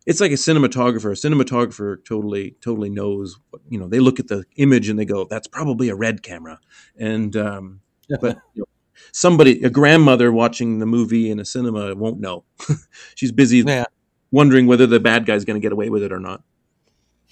[0.07, 1.11] it's like a cinematographer.
[1.11, 3.41] A cinematographer totally totally knows.
[3.69, 6.61] You know, they look at the image and they go, "That's probably a red camera,"
[6.97, 7.81] and um,
[8.21, 8.67] but you know,
[9.13, 12.45] somebody, a grandmother watching the movie in a cinema won't know.
[13.15, 13.85] She's busy yeah.
[14.31, 16.43] wondering whether the bad guy's going to get away with it or not.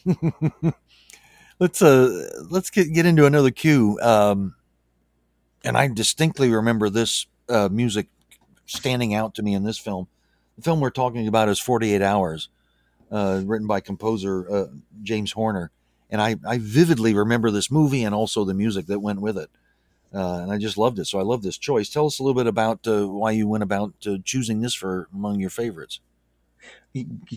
[1.61, 3.99] let's uh let's get get into another cue.
[4.03, 4.55] Um,
[5.65, 8.09] and I distinctly remember this uh, music
[8.67, 10.09] standing out to me in this film.
[10.57, 12.49] The film we're talking about is 48 Hours,
[13.11, 14.67] uh, written by composer uh,
[15.03, 15.71] James Horner.
[16.11, 19.51] And I, I vividly remember this movie and also the music that went with it
[20.15, 21.07] uh, and I just loved it.
[21.07, 21.89] So I love this choice.
[21.89, 25.09] Tell us a little bit about uh, why you went about uh, choosing this for
[25.13, 26.01] among your favorites.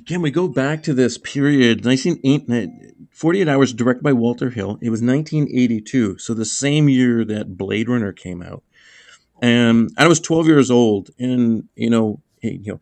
[0.06, 1.84] Can we go back to this period?
[1.84, 4.78] 48 Hours, directed by Walter Hill.
[4.82, 8.64] It was 1982, so the same year that Blade Runner came out.
[9.42, 12.80] And I was 12 years old, and you know, you know,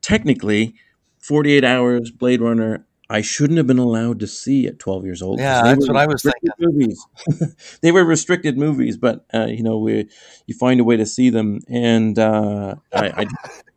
[0.00, 0.74] technically,
[1.18, 2.86] 48 Hours, Blade Runner.
[3.10, 5.38] I shouldn't have been allowed to see at 12 years old.
[5.38, 6.50] Yeah, that's what I was thinking.
[6.58, 7.06] Movies.
[7.82, 10.08] they were restricted movies, but uh, you know, we,
[10.46, 11.60] you find a way to see them.
[11.68, 13.26] And uh, I, I,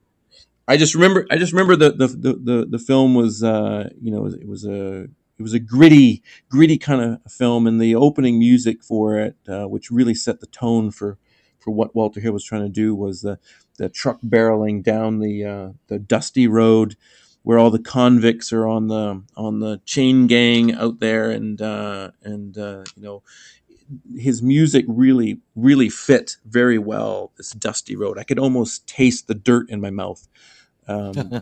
[0.70, 4.26] I, just remember, I just remember the the the, the film was, uh, you know,
[4.28, 8.82] it was a it was a gritty, gritty kind of film, and the opening music
[8.82, 11.18] for it, uh, which really set the tone for
[11.60, 13.40] for what Walter Hill was trying to do, was the
[13.78, 16.96] the truck barreling down the uh, the dusty road
[17.48, 22.12] where all the convicts are on the on the chain gang out there, and uh,
[22.22, 23.24] and uh, you know
[24.18, 28.20] his music really really fit very well this dusty road.
[28.20, 30.28] I could almost taste the dirt in my mouth.
[30.90, 31.14] Um,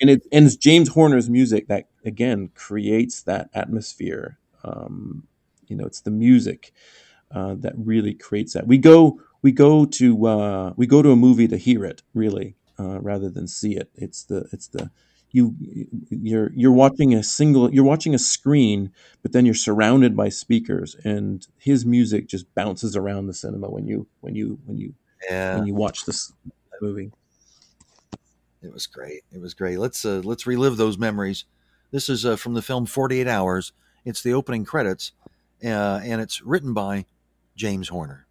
[0.00, 4.38] and it and it's James Horner's music that again creates that atmosphere.
[4.62, 5.26] Um,
[5.66, 6.72] you know, it's the music
[7.32, 8.68] uh, that really creates that.
[8.68, 12.54] We go we go to uh, we go to a movie to hear it really
[12.78, 13.90] uh, rather than see it.
[13.96, 14.92] It's the it's the
[15.32, 15.54] you
[16.10, 18.92] you're you're watching a single you're watching a screen
[19.22, 23.86] but then you're surrounded by speakers and his music just bounces around the cinema when
[23.86, 24.94] you when you when you
[25.28, 25.56] yeah.
[25.56, 26.32] when you watch this
[26.80, 27.12] movie.
[28.62, 29.22] It was great.
[29.32, 29.78] It was great.
[29.78, 31.44] Let's uh, let's relive those memories.
[31.90, 33.72] This is uh, from the film 48 hours.
[34.04, 35.12] It's the opening credits
[35.64, 37.06] uh, and it's written by
[37.56, 38.26] James Horner.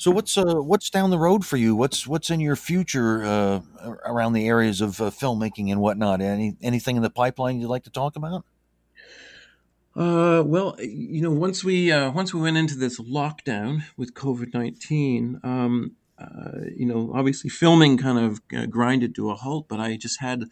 [0.00, 1.76] So what's uh, what's down the road for you?
[1.76, 3.60] What's what's in your future uh,
[4.06, 6.22] around the areas of uh, filmmaking and whatnot?
[6.22, 8.46] Any anything in the pipeline you'd like to talk about?
[9.94, 14.54] Uh, well, you know, once we uh, once we went into this lockdown with COVID
[14.54, 19.68] nineteen, um, uh, you know, obviously filming kind of grinded to a halt.
[19.68, 20.44] But I just had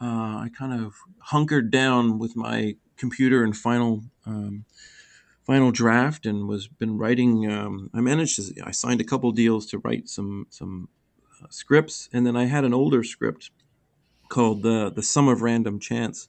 [0.00, 4.64] I kind of hunkered down with my computer and final um,
[5.50, 7.50] final draft and was been writing.
[7.50, 10.88] Um, I managed to I signed a couple deals to write some some
[11.42, 13.50] uh, scripts, and then I had an older script
[14.28, 16.28] called the the Sum of Random Chance,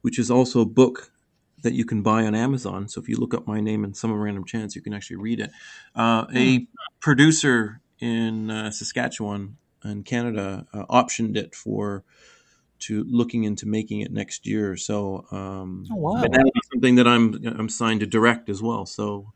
[0.00, 1.12] which is also a book
[1.62, 2.88] that you can buy on Amazon.
[2.88, 5.18] So if you look up my name and Sum of Random Chance, you can actually
[5.18, 5.50] read it.
[5.94, 6.64] Uh, a hmm.
[6.98, 12.02] producer in uh, Saskatchewan and Canada uh, optioned it for
[12.80, 14.76] to looking into making it next year.
[14.76, 16.20] So, um, oh, wow.
[16.20, 18.86] that'll be something that I'm I'm signed to direct as well.
[18.86, 19.32] So,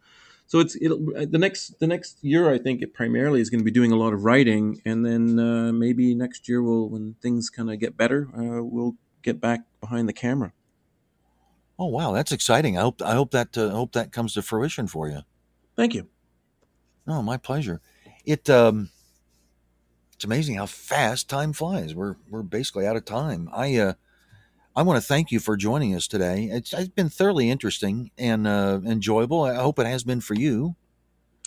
[0.47, 2.53] so it's the next the next year.
[2.53, 5.39] I think it primarily is going to be doing a lot of writing, and then
[5.39, 9.61] uh, maybe next year we'll when things kind of get better, uh, we'll get back
[9.81, 10.53] behind the camera.
[11.79, 12.77] Oh wow, that's exciting!
[12.77, 15.21] I hope I hope that uh, hope that comes to fruition for you.
[15.77, 16.09] Thank you.
[17.07, 17.81] Oh, my pleasure.
[18.25, 18.91] It um,
[20.21, 21.95] it's amazing how fast time flies.
[21.95, 23.49] We're we're basically out of time.
[23.55, 23.95] I uh,
[24.77, 26.45] I want to thank you for joining us today.
[26.53, 29.45] It's, it's been thoroughly interesting and uh, enjoyable.
[29.45, 30.77] I hope it has been for you.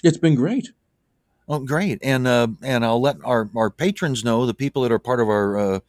[0.03, 0.71] It's been great.
[1.47, 1.99] Oh, great!
[2.01, 5.29] And uh, and I'll let our our patrons know the people that are part of
[5.29, 5.79] our uh,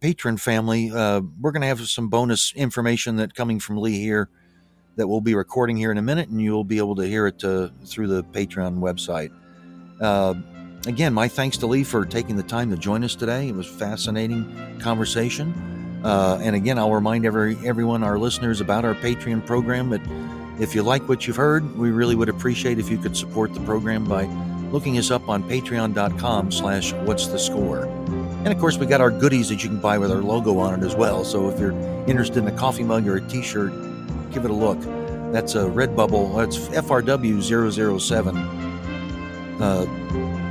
[0.00, 0.90] patron family.
[0.90, 4.28] Uh, we're going to have some bonus information that coming from Lee here
[4.96, 7.44] that we'll be recording here in a minute, and you'll be able to hear it
[7.44, 9.30] uh, through the Patreon website.
[10.00, 10.34] Uh,
[10.86, 13.48] again, my thanks to Lee for taking the time to join us today.
[13.48, 16.00] It was a fascinating conversation.
[16.04, 19.92] Uh, and again, I'll remind every everyone, our listeners, about our Patreon program.
[20.60, 23.60] If you like what you've heard, we really would appreciate if you could support the
[23.60, 24.24] program by
[24.70, 27.84] looking us up on patreon.com slash what's the score.
[28.44, 30.80] And of course, we got our goodies that you can buy with our logo on
[30.80, 31.24] it as well.
[31.24, 31.72] So if you're
[32.06, 33.72] interested in a coffee mug or a t-shirt,
[34.30, 34.78] give it a look.
[35.32, 36.36] That's a Redbubble.
[36.36, 39.60] That's FRW007.
[39.60, 39.86] Uh,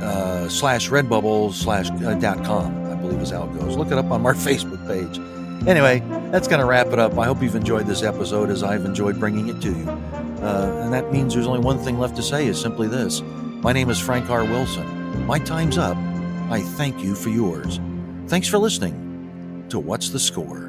[0.02, 3.76] uh, slash redbubble slash uh, dot com, I believe is how it goes.
[3.76, 5.18] Look it up on our Facebook page.
[5.66, 6.00] Anyway,
[6.30, 7.18] that's going to wrap it up.
[7.18, 9.88] I hope you've enjoyed this episode as I've enjoyed bringing it to you.
[9.88, 13.22] Uh, and that means there's only one thing left to say is simply this.
[13.22, 14.44] My name is Frank R.
[14.44, 15.26] Wilson.
[15.26, 15.96] My time's up.
[16.48, 17.80] I thank you for yours.
[18.28, 20.67] Thanks for listening to What's the Score?